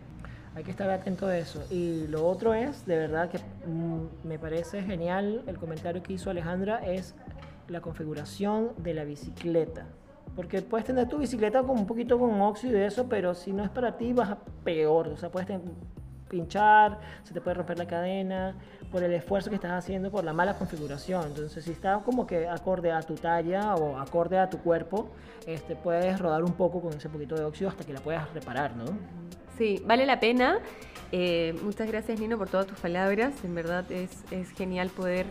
Hay 0.55 0.65
que 0.65 0.71
estar 0.73 0.91
atento 0.91 1.27
a 1.27 1.39
eso. 1.39 1.63
Y 1.71 2.07
lo 2.09 2.27
otro 2.27 2.55
es, 2.55 2.85
de 2.85 2.97
verdad 2.99 3.31
que 3.31 3.39
mm, 3.67 4.27
me 4.27 4.39
parece 4.39 4.83
genial 4.83 5.45
el 5.47 5.57
comentario 5.59 6.03
que 6.03 6.13
hizo 6.15 6.29
Alejandra, 6.31 6.79
es 6.85 7.15
la 7.69 7.81
configuración 7.81 8.73
de 8.79 8.95
la 8.95 9.05
bicicleta. 9.05 9.87
Porque 10.35 10.63
puedes 10.63 10.87
tener 10.87 11.09
tu 11.09 11.19
bicicleta 11.19 11.63
con 11.63 11.79
un 11.79 11.87
poquito 11.87 12.19
con 12.19 12.41
óxido 12.41 12.79
y 12.79 12.83
eso, 12.83 13.09
pero 13.09 13.35
si 13.35 13.53
no 13.53 13.63
es 13.65 13.71
para 13.71 13.97
ti 13.97 14.13
vas 14.13 14.31
a 14.31 14.39
peor. 14.65 15.09
O 15.09 15.17
sea, 15.17 15.31
puedes 15.31 15.47
ten- 15.49 15.63
pinchar, 16.31 16.99
se 17.25 17.35
te 17.35 17.41
puede 17.43 17.57
romper 17.57 17.77
la 17.77 17.87
cadena 17.87 18.55
por 18.91 19.03
el 19.03 19.13
esfuerzo 19.13 19.51
que 19.51 19.57
estás 19.57 19.73
haciendo 19.73 20.11
por 20.11 20.25
la 20.25 20.33
mala 20.33 20.57
configuración. 20.57 21.27
Entonces, 21.27 21.65
si 21.65 21.73
está 21.73 21.99
como 21.99 22.27
que 22.27 22.49
acorde 22.49 22.91
a 22.93 23.03
tu 23.03 23.15
talla 23.15 23.75
o 23.75 23.99
acorde 23.99 24.39
a 24.39 24.49
tu 24.49 24.59
cuerpo, 24.59 25.11
este, 25.47 25.77
puedes 25.77 26.19
rodar 26.19 26.43
un 26.43 26.53
poco 26.53 26.81
con 26.81 26.95
ese 26.95 27.09
poquito 27.09 27.35
de 27.35 27.45
óxido 27.45 27.69
hasta 27.69 27.85
que 27.85 27.93
la 27.93 28.01
puedas 28.01 28.33
reparar, 28.33 28.75
¿no? 28.77 28.87
Sí, 29.59 29.83
vale 29.85 30.07
la 30.07 30.19
pena. 30.21 30.61
Eh, 31.13 31.55
muchas 31.63 31.89
gracias 31.89 32.19
Nino 32.21 32.39
por 32.39 32.49
todas 32.49 32.67
tus 32.67 32.79
palabras. 32.79 33.45
En 33.45 33.55
verdad 33.55 33.91
es, 33.93 34.23
es 34.31 34.51
genial 34.53 34.89
poder 34.89 35.27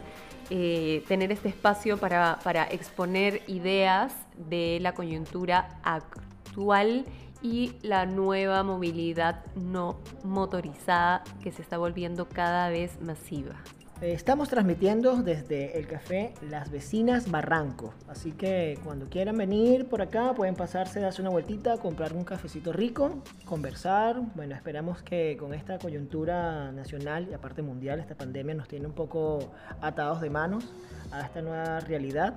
eh, 0.52 1.04
tener 1.08 1.32
este 1.32 1.50
espacio 1.50 1.98
para, 1.98 2.40
para 2.44 2.64
exponer 2.66 3.42
ideas 3.48 4.14
de 4.50 4.80
la 4.82 4.94
coyuntura 4.94 5.80
actual 5.84 7.06
y 7.42 7.74
la 7.82 8.06
nueva 8.06 8.64
movilidad 8.64 9.44
no 9.56 10.00
motorizada 10.24 11.24
que 11.42 11.52
se 11.52 11.62
está 11.62 11.78
volviendo 11.78 12.28
cada 12.28 12.70
vez 12.70 13.00
masiva. 13.02 13.56
Eh, 14.02 14.14
Estamos 14.14 14.48
transmitiendo 14.48 15.18
desde 15.18 15.78
el 15.78 15.86
café 15.86 16.34
Las 16.50 16.72
Vecinas 16.72 17.30
Barranco, 17.30 17.94
así 18.08 18.32
que 18.32 18.80
cuando 18.84 19.08
quieran 19.10 19.38
venir 19.38 19.88
por 19.88 20.02
acá 20.02 20.34
pueden 20.34 20.56
pasarse, 20.56 21.02
darse 21.02 21.22
una 21.22 21.32
vueltita, 21.32 21.78
comprar 21.78 22.14
un 22.14 22.24
cafecito 22.24 22.72
rico, 22.72 23.22
conversar. 23.44 24.22
Bueno, 24.36 24.56
esperamos 24.56 25.02
que 25.02 25.36
con 25.38 25.54
esta 25.54 25.80
coyuntura 25.80 26.72
nacional 26.72 27.28
y 27.30 27.34
aparte 27.34 27.62
mundial, 27.62 28.00
esta 28.00 28.16
pandemia 28.16 28.56
nos 28.56 28.70
tiene 28.70 28.86
un 28.86 28.94
poco 28.94 29.52
atados 29.82 30.22
de 30.22 30.30
manos 30.30 30.72
a 31.12 31.22
esta 31.22 31.42
nueva 31.42 31.82
realidad, 31.82 32.36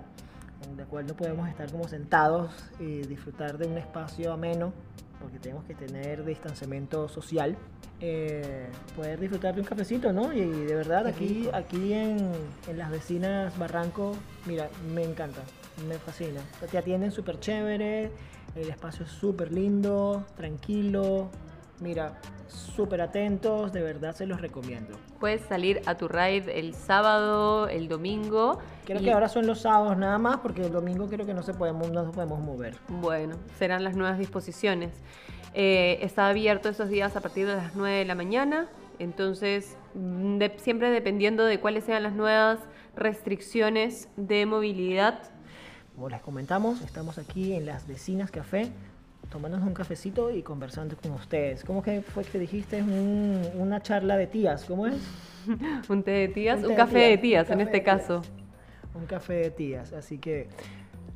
cual 0.89 1.07
no 1.07 1.15
podemos 1.15 1.49
estar 1.49 1.71
como 1.71 1.89
sentados 1.89 2.53
y 2.79 3.03
disfrutar 3.03 3.59
de 3.59 3.67
un 3.67 3.79
espacio 3.79 4.33
ameno, 4.33 4.73
porque 5.21 5.39
tenemos 5.39 5.65
que 5.65 5.75
tener 5.75 6.25
distanciamiento 6.25 7.09
social 7.09 7.57
eh, 8.05 8.67
poder 8.97 9.21
disfrutar 9.21 9.55
de 9.55 9.61
un 9.61 9.67
cafecito, 9.67 10.13
¿no? 10.13 10.33
Y, 10.33 10.41
de 10.41 10.75
verdad, 10.75 11.07
aquí, 11.07 11.49
aquí 11.53 11.93
en, 11.93 12.33
en 12.69 12.79
las 12.79 12.91
vecinas 12.91 13.57
Barranco, 13.57 14.17
mira, 14.45 14.69
me 14.93 15.05
encanta, 15.05 15.41
me 15.89 15.95
fascina. 15.95 16.41
Te 16.69 16.79
atienden 16.79 17.13
súper 17.13 17.39
chévere, 17.39 18.11
el 18.57 18.69
espacio 18.69 19.05
es 19.05 19.13
súper 19.13 19.53
lindo, 19.53 20.27
tranquilo, 20.37 21.31
mira, 21.83 22.19
súper 22.49 23.01
atentos, 23.01 23.73
de 23.73 23.83
verdad 23.83 24.15
se 24.15 24.27
los 24.27 24.41
recomiendo. 24.41 24.97
Puedes 25.21 25.43
salir 25.43 25.83
a 25.87 25.97
tu 25.97 26.09
ride 26.09 26.59
el 26.61 26.75
sábado, 26.75 27.69
el 27.69 27.89
domingo. 27.89 28.59
Creo 28.85 29.01
y- 29.01 29.05
que 29.05 29.13
ahora 29.13 29.29
son 29.29 29.47
los 29.47 29.61
sábados 29.61 29.97
nada 29.97 30.19
más, 30.19 30.39
porque 30.39 30.65
el 30.67 30.73
domingo 30.73 31.09
creo 31.09 31.27
que 31.27 31.35
no, 31.35 31.43
se 31.43 31.55
podemos, 31.55 31.91
no 31.91 32.03
nos 32.05 32.15
podemos 32.15 32.41
mover. 32.41 32.77
Bueno, 32.89 33.37
serán 33.59 33.85
las 33.85 33.97
nuevas 33.97 34.19
disposiciones. 34.19 34.93
Eh, 35.55 35.99
está 36.03 36.29
abierto 36.29 36.69
esos 36.69 36.89
días 36.89 37.15
a 37.17 37.21
partir 37.21 37.47
de 37.47 37.57
las 37.57 37.75
9 37.75 37.99
de 37.99 38.05
la 38.07 38.15
mañana, 38.15 38.69
entonces 38.99 39.77
mm, 39.95 40.39
de- 40.39 40.55
siempre 40.59 40.91
dependiendo 40.91 41.45
de 41.45 41.61
cuáles 41.61 41.85
sean 41.85 42.03
las 42.03 42.15
nuevas 42.15 42.59
restricciones 42.97 44.09
de 44.17 44.47
movilidad. 44.47 45.21
Como 45.95 46.09
les 46.09 46.23
comentamos, 46.23 46.81
estamos 46.81 47.19
aquí 47.19 47.53
en 47.53 47.67
las 47.67 47.87
vecinas 47.87 48.31
café, 48.31 48.73
tomándonos 49.33 49.67
un 49.67 49.73
cafecito 49.75 50.31
y 50.31 50.43
conversando 50.43 50.95
con 50.97 51.13
ustedes. 51.13 51.65
¿Cómo 51.65 51.83
que 51.83 52.03
fue 52.03 52.23
que 52.25 52.39
dijiste? 52.39 52.83
Un- 52.83 53.43
una 53.57 53.81
charla 53.83 54.17
de 54.19 54.27
tías, 54.27 54.65
¿cómo 54.67 54.87
es? 54.87 54.95
Un 55.89 56.03
té 56.03 56.11
de 56.13 56.29
tías, 56.29 56.59
Un 56.59 56.65
un, 56.65 56.69
té 56.69 56.75
de 56.75 56.77
café 56.77 56.99
de 56.99 57.19
tías, 57.19 57.51
en 57.51 57.59
café 57.59 57.63
este 57.63 57.81
tías. 57.81 58.01
caso. 58.03 58.23
Un 58.95 59.07
café 59.07 59.35
de 59.35 59.51
tías. 59.51 59.93
Así 59.95 60.19
que 60.19 60.49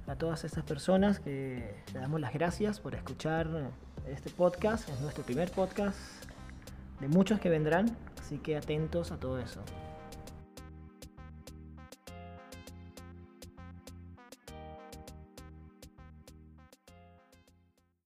a 0.08 0.16
todas 0.16 0.44
estas 0.44 0.64
personas 0.64 1.20
que 1.20 1.74
le 1.92 2.00
damos 2.00 2.20
las 2.20 2.32
gracias 2.32 2.80
por 2.80 2.94
escuchar 2.94 3.46
este 4.08 4.30
podcast. 4.30 4.88
Es 4.88 5.00
nuestro 5.00 5.22
primer 5.22 5.50
podcast 5.50 5.98
de 7.00 7.08
muchos 7.08 7.38
que 7.38 7.50
vendrán, 7.50 7.94
así 8.18 8.38
que 8.38 8.56
atentos 8.56 9.12
a 9.12 9.16
todo 9.18 9.38
eso. 9.38 9.60